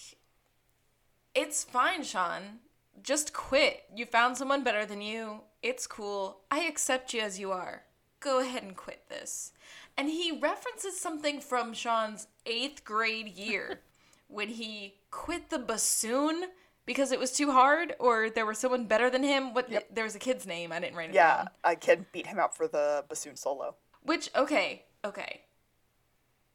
[1.35, 2.61] It's fine, Shawn.
[3.03, 3.85] Just quit.
[3.95, 5.41] You found someone better than you.
[5.63, 6.41] It's cool.
[6.51, 7.85] I accept you as you are.
[8.21, 9.53] Go ahead and quit this.
[9.97, 13.81] And he references something from Shawn's eighth grade year
[14.29, 16.45] when he quit the bassoon
[16.87, 19.55] because it was too hard or there was someone better than him.
[19.55, 20.73] What there was a kid's name.
[20.73, 21.49] I didn't write it Yeah, down.
[21.65, 23.77] a kid beat him out for the bassoon solo.
[24.03, 25.43] Which okay, okay.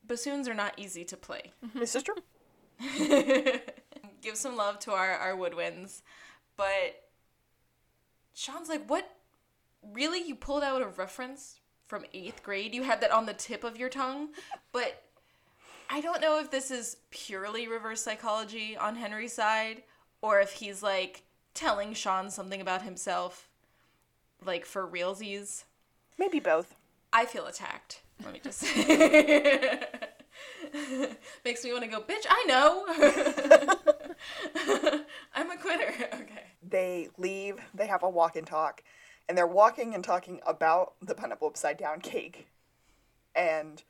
[0.05, 1.51] Bassoons are not easy to play.
[1.65, 1.79] Mm-hmm.
[1.79, 2.15] This is true.
[4.21, 6.01] give some love to our, our woodwinds.
[6.55, 7.03] But
[8.37, 9.09] Shawn's like, what?
[9.81, 10.21] Really?
[10.21, 12.75] You pulled out a reference from eighth grade?
[12.75, 14.29] You had that on the tip of your tongue?
[14.71, 15.01] But
[15.89, 19.81] I don't know if this is purely reverse psychology on Henry's side
[20.21, 21.23] or if he's like
[21.55, 23.49] telling Shawn something about himself,
[24.45, 25.63] like for realsies.
[26.19, 26.75] Maybe both.
[27.11, 28.01] I feel attacked.
[28.23, 29.79] Let me just say.
[31.43, 33.93] Makes me want to go, bitch, I know.
[35.35, 35.93] I'm a quitter.
[36.13, 36.43] Okay.
[36.69, 38.83] They leave, they have a walk and talk,
[39.29, 42.47] and they're walking and talking about the pineapple upside down cake.
[43.35, 43.83] And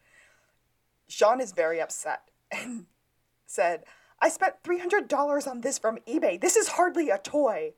[1.08, 2.86] Shawn is very upset and
[3.48, 3.84] said,
[4.22, 6.40] I spent $300 on this from eBay.
[6.40, 7.74] This is hardly a toy.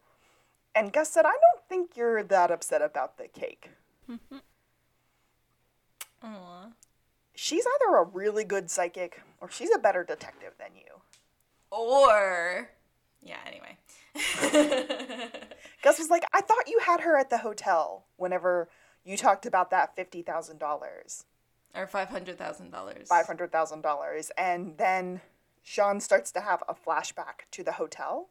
[0.75, 3.69] And Gus said, I don't think you're that upset about the cake.
[6.23, 6.67] Aw.
[7.35, 11.01] She's either a really good psychic or she's a better detective than you.
[11.71, 12.69] Or,
[13.21, 13.77] yeah, anyway.
[15.81, 18.69] Gus was like, I thought you had her at the hotel whenever
[19.03, 21.23] you talked about that $50,000,
[21.75, 23.07] or $500,000.
[23.07, 24.29] $500,000.
[24.37, 25.21] And then
[25.63, 28.29] Shawn starts to have a flashback to the hotel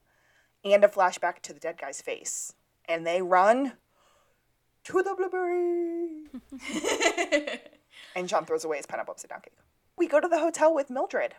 [0.64, 2.54] and a flashback to the dead guy's face.
[2.86, 3.74] And they run
[4.84, 6.24] to the blueberry.
[8.16, 9.52] and Shawn throws away his pineapple upside down cake.
[9.96, 11.34] We go to the hotel with Mildred.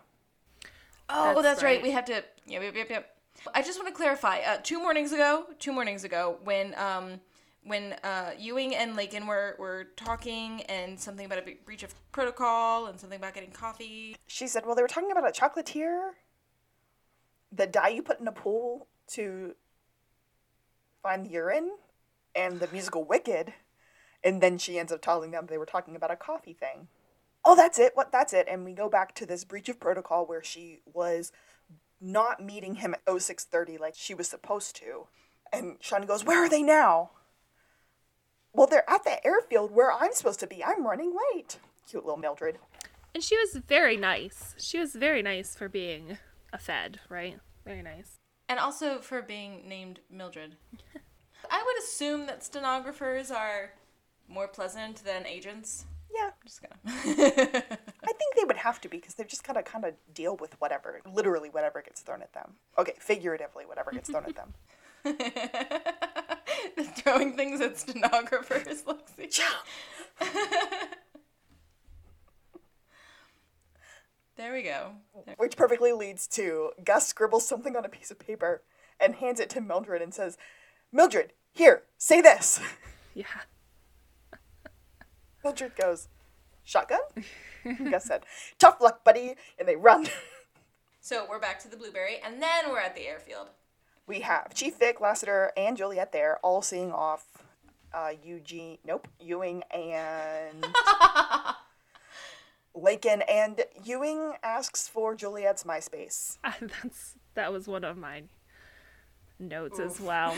[1.09, 1.75] Oh, that's, That's right.
[1.75, 1.83] right.
[1.83, 2.23] We have to.
[2.47, 3.15] Yep, yep, yep, yep.
[3.53, 4.39] I just want to clarify.
[4.39, 7.19] Uh, two mornings ago, two mornings ago, when um,
[7.63, 12.87] when uh, Ewing and Lakin were, were talking and something about a breach of protocol
[12.87, 14.15] and something about getting coffee.
[14.27, 16.11] She said, well, they were talking about a chocolatier,
[17.51, 19.55] the dye you put in a pool to
[21.03, 21.71] find the urine,
[22.35, 23.53] and the musical Wicked.
[24.23, 26.87] And then she ends up telling them they were talking about a coffee thing.
[27.45, 27.93] Oh, that's it.
[27.95, 28.11] What?
[28.11, 28.47] That's it.
[28.49, 31.31] And we go back to this breach of protocol where she was
[32.01, 35.07] not meeting him at 0630 like she was supposed to.
[35.51, 37.11] And Shawnee goes, Where are they now?
[38.53, 40.63] Well, they're at the airfield where I'm supposed to be.
[40.63, 41.57] I'm running late.
[41.89, 42.57] Cute little Mildred.
[43.13, 44.55] And she was very nice.
[44.57, 46.17] She was very nice for being
[46.53, 47.39] a Fed, right?
[47.65, 48.19] Very nice.
[48.47, 50.55] And also for being named Mildred.
[51.51, 53.71] I would assume that stenographers are
[54.27, 55.85] more pleasant than agents.
[56.13, 56.75] Yeah, Just gonna.
[56.85, 60.35] I think they would have to be because they've just got to kind of deal
[60.37, 62.53] with whatever, literally whatever gets thrown at them.
[62.77, 64.53] Okay, figuratively, whatever gets thrown at them.
[66.97, 69.37] Throwing things at stenographers, Lexi.
[69.39, 70.27] Yeah.
[74.35, 74.91] There we go.
[75.25, 78.63] There- Which perfectly leads to Gus scribbles something on a piece of paper
[78.99, 80.37] and hands it to Mildred and says,
[80.91, 82.59] Mildred, here, say this.
[83.13, 83.25] Yeah.
[85.43, 86.07] Mildred goes,
[86.63, 86.99] Shotgun?
[87.89, 88.23] Gus said,
[88.59, 89.35] Tough luck, buddy.
[89.57, 90.07] And they run.
[91.01, 93.47] So we're back to the blueberry, and then we're at the airfield.
[94.05, 97.25] we have Chief Vick, Lassiter, and Juliet there, all seeing off
[97.93, 100.65] uh, Eugene, nope, Ewing and
[102.75, 103.21] Lakin.
[103.29, 106.37] And Ewing asks for Juliet's MySpace.
[106.43, 108.23] That's that was one of my
[109.39, 110.35] notes as well.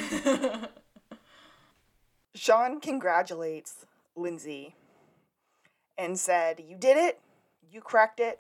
[2.35, 4.75] Shawn congratulates Lindsay
[5.97, 7.19] and said, You did it.
[7.71, 8.39] You cracked it.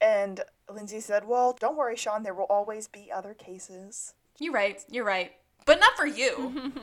[0.00, 0.40] And
[0.72, 2.22] Lindsay said, Well, don't worry, Shawn.
[2.22, 4.14] There will always be other cases.
[4.38, 4.82] You're right.
[4.90, 5.32] You're right.
[5.64, 6.72] But not for you.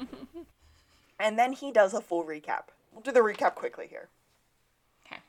[1.19, 2.63] And then he does a full recap.
[2.91, 4.09] We'll do the recap quickly here.
[5.05, 5.21] okay.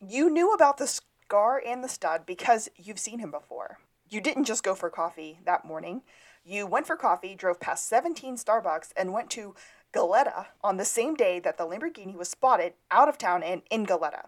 [0.00, 3.78] You knew about the scar and the stud because you've seen him before.
[4.08, 6.02] You didn't just go for coffee that morning.
[6.44, 9.54] You went for coffee, drove past 17 Starbucks, and went to
[9.94, 13.86] Goleta on the same day that the Lamborghini was spotted out of town and in
[13.86, 14.26] Goleta.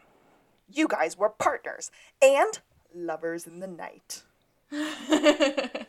[0.68, 1.90] You guys were partners
[2.22, 2.60] and
[2.94, 4.22] lovers in the night.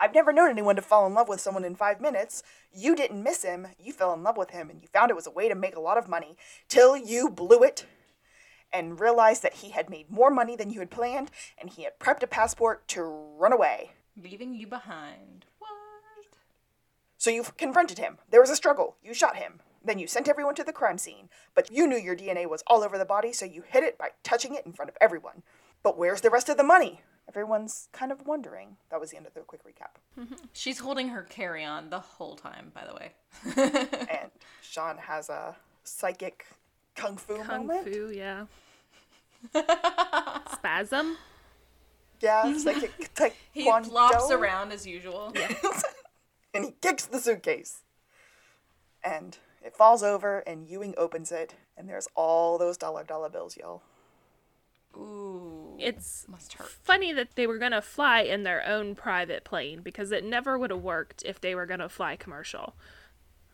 [0.00, 2.42] I've never known anyone to fall in love with someone in five minutes.
[2.72, 5.26] You didn't miss him, you fell in love with him, and you found it was
[5.26, 6.36] a way to make a lot of money
[6.68, 7.86] till you blew it
[8.72, 11.98] and realized that he had made more money than you had planned and he had
[11.98, 13.92] prepped a passport to run away.
[14.20, 15.46] Leaving you behind.
[17.16, 17.22] What?
[17.22, 18.18] So you confronted him.
[18.30, 18.96] There was a struggle.
[19.02, 19.60] You shot him.
[19.84, 21.28] Then you sent everyone to the crime scene.
[21.54, 24.10] But you knew your DNA was all over the body, so you hid it by
[24.22, 25.42] touching it in front of everyone.
[25.82, 27.02] But where's the rest of the money?
[27.28, 28.76] Everyone's kind of wondering.
[28.90, 29.96] That was the end of the quick recap.
[30.18, 30.34] Mm-hmm.
[30.52, 33.12] She's holding her carry on the whole time, by the way.
[34.10, 34.30] and
[34.62, 36.46] Shawn has a psychic
[36.94, 37.86] kung fu Kung moment.
[37.86, 38.44] fu, yeah.
[40.52, 41.16] Spasm.
[42.20, 43.32] Yeah, psychic taekwondo.
[43.52, 45.32] he flops around as usual.
[46.54, 47.82] And he kicks the suitcase.
[49.02, 53.56] And it falls over, and Ewing opens it, and there's all those dollar dollar bills,
[53.56, 53.82] y'all.
[54.96, 55.76] Ooh.
[55.78, 56.68] It's must hurt.
[56.68, 60.70] funny that they were gonna fly in their own private plane because it never would
[60.70, 62.74] have worked if they were gonna fly commercial.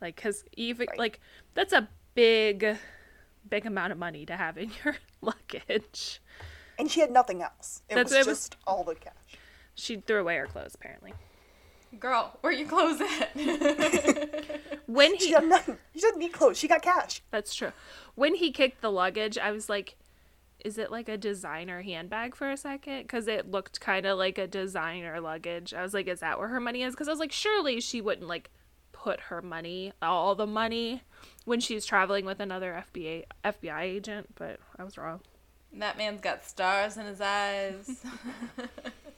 [0.03, 0.99] Like, cause even Right.
[0.99, 1.21] like
[1.55, 2.77] that's a big,
[3.49, 6.21] big amount of money to have in your luggage.
[6.79, 7.83] And she had nothing else.
[7.89, 9.15] It That's- was it was- just all the cash.
[9.75, 11.15] She threw away her clothes apparently.
[11.99, 13.31] Girl, where you clothes at?
[14.87, 15.79] When he She he had nothing.
[15.95, 16.59] She didn't need clothes.
[16.59, 17.23] She got cash.
[17.31, 17.73] That's true.
[18.17, 19.97] When he kicked the luggage, I was like,
[20.65, 23.03] is it like a designer handbag for a second?
[23.03, 25.73] Because it looked kind of like a designer luggage.
[25.73, 26.95] I was like, is that where her money is?
[26.95, 28.51] Because I was like, surely she wouldn't like
[28.93, 31.03] put her money, all the money,
[31.45, 34.35] when she's traveling with another FBI FBI agent.
[34.35, 35.21] But I was wrong.
[35.73, 38.05] that man's got stars in his eyes.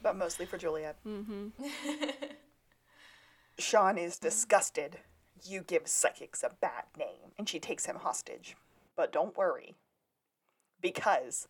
[0.02, 0.96] But mostly for Juliet.
[1.06, 1.48] Mm-hmm.
[3.58, 4.98] Shawn is disgusted.
[5.44, 8.56] You give psychics a bad name, and she takes him hostage.
[8.96, 9.74] But don't worry,
[10.80, 11.48] because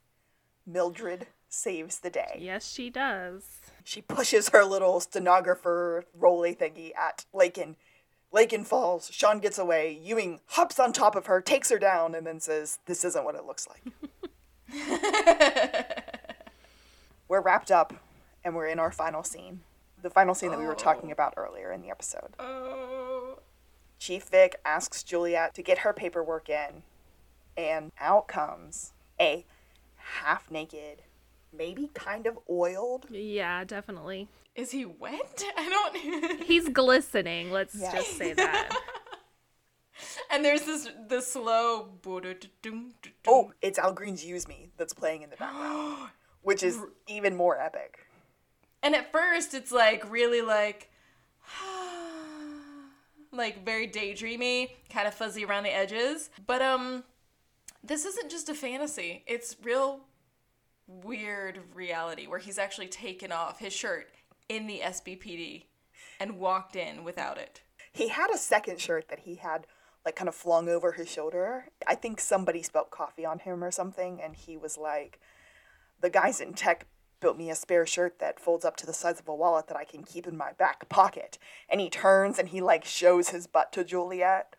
[0.67, 2.39] Mildred saves the day.
[2.39, 3.61] Yes, she does.
[3.85, 7.77] She pushes her little stenographer rolly thingy at Lakin.
[8.31, 9.11] Lakin falls.
[9.13, 9.99] Shawn gets away.
[10.03, 13.35] Ewing hops on top of her, takes her down, and then says, This isn't what
[13.35, 13.83] it looks like.
[17.29, 17.93] we're wrapped up,
[18.43, 19.61] and we're in our final scene.
[20.03, 20.77] The final scene that we were oh.
[20.77, 22.35] talking about earlier in the episode.
[22.39, 23.39] oh.
[23.99, 26.83] Chief Vick asks Juliet to get her paperwork in,
[27.57, 29.47] and out comes a
[29.95, 31.03] half naked,
[31.57, 34.27] maybe kind of oiled Yeah, definitely.
[34.57, 35.45] Is he wet?
[35.57, 36.43] I don't.
[36.43, 37.53] He's glistening.
[37.53, 37.93] Let's Yeah.
[37.93, 38.77] just say that.
[40.33, 41.91] and there's this the slow.
[43.29, 46.11] Oh, it's Al Green's "Use Me" that's playing in the background,
[46.43, 48.05] which is even more epic.
[48.83, 50.91] And at first, it's like really like,
[53.33, 56.31] like very daydreamy, kind of fuzzy around the edges.
[56.47, 57.05] But um,
[57.85, 59.23] this isn't just a fantasy.
[59.27, 60.01] It's real
[60.87, 64.11] weird reality where he's actually taken off his shirt
[64.49, 65.65] in the SBPD
[66.21, 67.63] and walked in without it.
[67.93, 69.67] He had a second shirt that he had
[70.05, 71.67] like kind of flung over his shoulder.
[71.87, 75.21] I think somebody spilled coffee on him or something, and he was like,
[76.01, 76.87] "The guys in tech
[77.23, 79.77] built me a spare shirt that folds up to the size of a wallet that
[79.79, 81.39] I can keep in my back pocket."
[81.71, 84.55] And he turns and he like shows his butt to Juliet.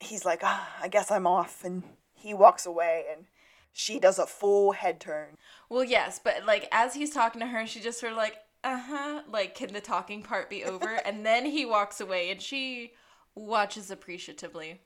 [0.00, 1.82] He's like, ah, "I guess I'm off," and
[2.14, 3.26] he walks away, and
[3.72, 5.36] she does a full head turn.
[5.68, 8.78] Well, yes, but like as he's talking to her, she just sort of like, uh
[8.78, 10.94] huh, like can the talking part be over?
[11.06, 12.92] and then he walks away, and she
[13.34, 14.80] watches appreciatively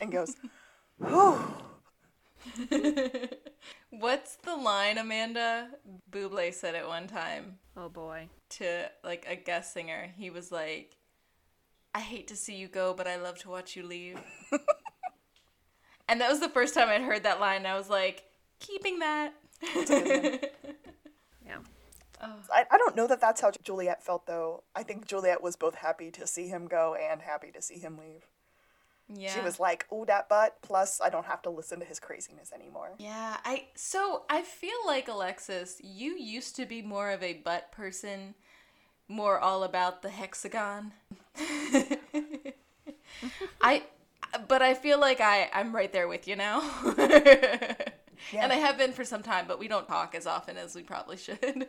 [0.00, 0.36] and goes,
[0.98, 1.38] "Whew."
[4.00, 5.68] What's the line, Amanda?
[6.10, 8.28] Buble said it one time Oh boy.
[8.50, 10.12] to like a guest singer.
[10.16, 10.96] He was like,
[11.94, 14.18] "I hate to see you go, but I love to watch you leave."
[16.08, 17.58] and that was the first time I'd heard that line.
[17.58, 18.24] And I was like,
[18.60, 19.32] "Keeping that."
[21.46, 21.58] Yeah.
[22.50, 24.62] I, I don't know that that's how Juliet felt though.
[24.74, 27.98] I think Juliet was both happy to see him go and happy to see him
[27.98, 28.24] leave.
[29.12, 29.34] Yeah.
[29.34, 32.52] She was like, "Ooh, that butt." Plus, I don't have to listen to his craziness
[32.52, 32.92] anymore.
[32.98, 37.70] Yeah, I so I feel like Alexis, you used to be more of a butt
[37.70, 38.34] person,
[39.08, 40.92] more all about the hexagon.
[43.60, 43.82] I
[44.48, 46.62] but I feel like I I'm right there with you now.
[48.32, 50.82] And I have been for some time, but we don't talk as often as we
[50.82, 51.38] probably should.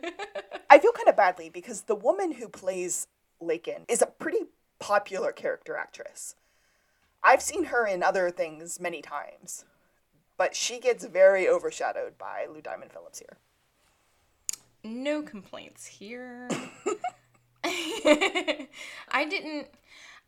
[0.70, 3.06] I feel kind of badly because the woman who plays
[3.40, 4.46] Lakin is a pretty
[4.78, 6.34] popular character actress.
[7.26, 9.64] I've seen her in other things many times,
[10.36, 13.36] but she gets very overshadowed by Lou Diamond Phillips here.
[14.84, 16.48] no complaints here.
[17.64, 19.66] I didn't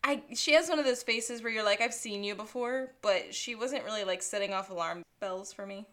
[0.02, 3.32] I she has one of those faces where you're like I've seen you before, but
[3.32, 5.86] she wasn't really like setting off alarm bells for me.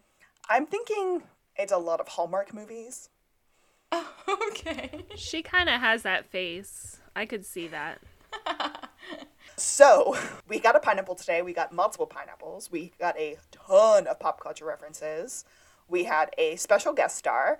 [0.48, 1.22] I'm thinking
[1.56, 3.10] it's a lot of Hallmark movies.
[4.28, 5.04] okay.
[5.14, 6.98] She kind of has that face.
[7.14, 8.00] I could see that.
[9.56, 10.16] So,
[10.48, 11.42] we got a pineapple today.
[11.42, 12.70] We got multiple pineapples.
[12.70, 15.44] We got a ton of pop culture references.
[15.88, 17.58] We had a special guest star.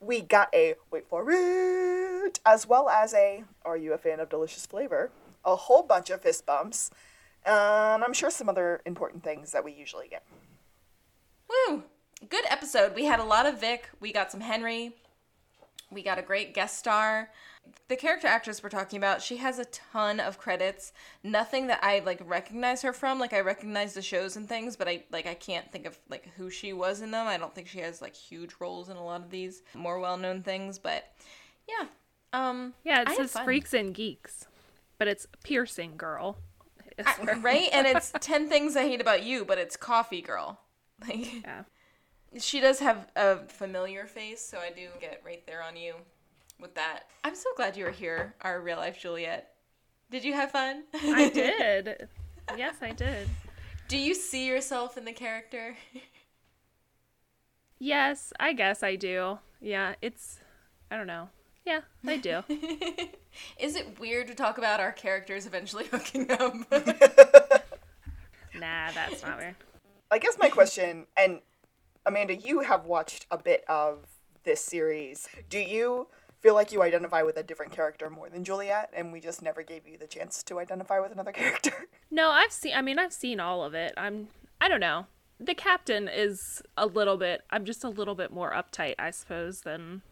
[0.00, 4.28] We got a, wait for it, as well as a, are you a fan of
[4.28, 5.10] delicious flavor?
[5.44, 6.90] A whole bunch of fist bumps.
[7.44, 10.24] And I'm sure some other important things that we usually get.
[11.48, 11.84] Woo!
[12.28, 12.94] Good episode.
[12.94, 13.90] We had a lot of Vick.
[14.00, 14.94] We got some Henry.
[15.90, 17.30] We got a great guest star.
[17.88, 20.92] The character actress we're talking about, she has a ton of credits.
[21.22, 23.18] Nothing that I like recognize her from.
[23.18, 26.28] Like I recognize the shows and things, but I like I can't think of like
[26.36, 27.26] who she was in them.
[27.26, 30.42] I don't think she has like huge roles in a lot of these more well-known
[30.42, 31.12] things, but
[31.68, 31.86] yeah.
[32.32, 34.46] Um Yeah, it I says freaks and geeks,
[34.98, 36.38] but it's piercing girl.
[37.04, 37.68] I- right?
[37.72, 40.60] And it's 10 things I hate about you, but it's coffee girl.
[41.00, 41.64] Like yeah.
[42.38, 45.94] She does have a familiar face, so I do get right there on you
[46.60, 47.04] with that.
[47.22, 49.50] I'm so glad you were here, our real life Juliet.
[50.10, 50.84] Did you have fun?
[50.94, 52.08] I did.
[52.56, 53.28] Yes, I did.
[53.88, 55.76] do you see yourself in the character?
[57.78, 59.38] Yes, I guess I do.
[59.60, 60.38] Yeah, it's
[60.90, 61.28] I don't know.
[61.64, 62.42] Yeah, I do.
[63.58, 66.54] Is it weird to talk about our characters eventually hooking up?
[68.54, 69.56] nah, that's not weird.
[70.10, 71.40] I guess my question, and
[72.06, 74.06] Amanda, you have watched a bit of
[74.44, 75.26] this series.
[75.48, 76.08] Do you
[76.44, 79.62] feel like you identify with a different character more than Juliet, and we just never
[79.62, 81.72] gave you the chance to identify with another character?
[82.10, 83.94] No, I've seen I mean, I've seen all of it.
[83.96, 84.28] I'm
[84.60, 85.06] I don't know.
[85.40, 89.62] The captain is a little bit I'm just a little bit more uptight, I suppose,
[89.62, 90.02] than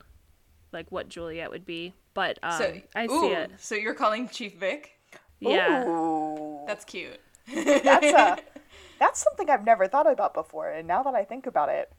[0.73, 1.93] like what Juliet would be.
[2.15, 3.51] But um so I ooh, see it.
[3.59, 4.99] So you're calling Chief Vick?
[5.39, 5.87] Yeah.
[5.87, 7.21] Ooh, That's cute.
[7.55, 8.39] that's a
[8.99, 11.93] that's something I've never thought about before, and now that I think about it,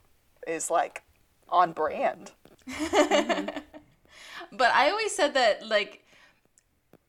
[0.48, 1.04] is like
[1.50, 2.32] on brand.
[4.54, 6.04] But I always said that like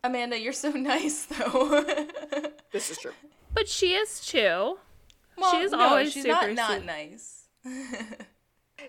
[0.03, 1.85] Amanda, you're so nice though.
[2.73, 3.13] This is true.
[3.53, 4.79] But she is too.
[5.39, 7.49] well, She is no, always she's super not not nice.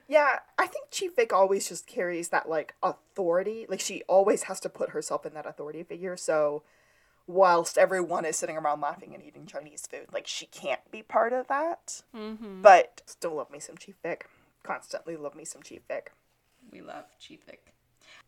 [0.07, 3.65] Yeah, I think Chief Vick always just carries that like authority.
[3.69, 6.17] Like she always has to put herself in that authority figure.
[6.17, 6.63] So
[7.27, 11.33] whilst everyone is sitting around laughing and eating Chinese food, like she can't be part
[11.33, 12.01] of that.
[12.15, 12.61] Mm-hmm.
[12.61, 14.27] But still love me some Chief Vick.
[14.63, 16.11] Constantly love me some Chief Vick.
[16.71, 17.74] We love Chief Vick.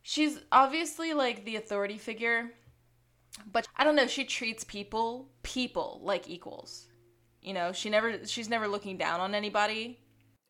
[0.09, 2.51] She's obviously like the authority figure,
[3.51, 6.85] but I don't know, she treats people people like equals.
[7.41, 9.99] You know, she never she's never looking down on anybody.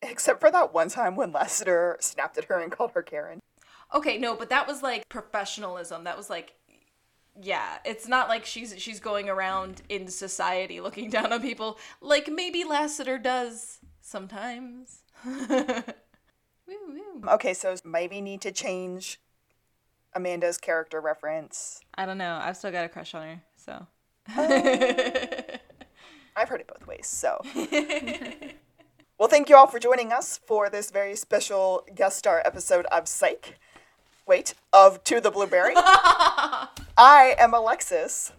[0.00, 3.40] Except for that one time when Lassiter snapped at her and called her Karen.
[3.92, 6.04] Okay, no, but that was like professionalism.
[6.04, 6.54] That was like
[7.42, 12.28] yeah, it's not like she's she's going around in society looking down on people like
[12.28, 15.02] maybe Lassiter does sometimes.
[17.26, 19.18] Okay, so maybe need to change
[20.18, 21.80] Amanda's character reference.
[21.94, 22.38] I don't know.
[22.42, 23.86] I've still got a crush on her, so.
[24.36, 25.42] Oh.
[26.36, 27.40] I've heard it both ways, so.
[29.18, 33.08] well, thank you all for joining us for this very special guest star episode of
[33.08, 33.58] Psych.
[34.26, 35.74] Wait, of To the Blueberry.
[35.76, 38.32] I am Alexis.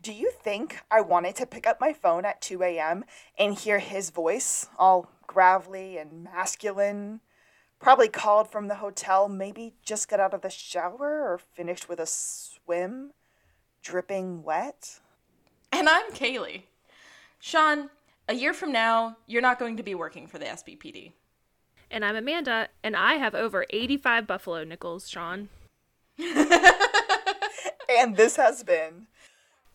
[0.00, 3.04] Do you think I wanted to pick up my phone at 2 a.m.
[3.38, 7.20] and hear his voice, all gravelly and masculine?
[7.84, 12.00] Probably called from the hotel, maybe just got out of the shower or finished with
[12.00, 13.10] a swim,
[13.82, 15.00] dripping wet?
[15.70, 16.62] And I'm Kaylea.
[17.38, 17.90] Shawn,
[18.26, 21.12] a year from now, you're not going to be working for the SBPD.
[21.90, 25.50] And I'm Amanda, and I have over 85 buffalo nickels, Shawn.
[27.96, 29.08] And this has been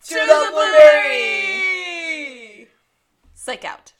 [0.06, 1.68] To the Blueberry!
[3.34, 3.92] Psych out.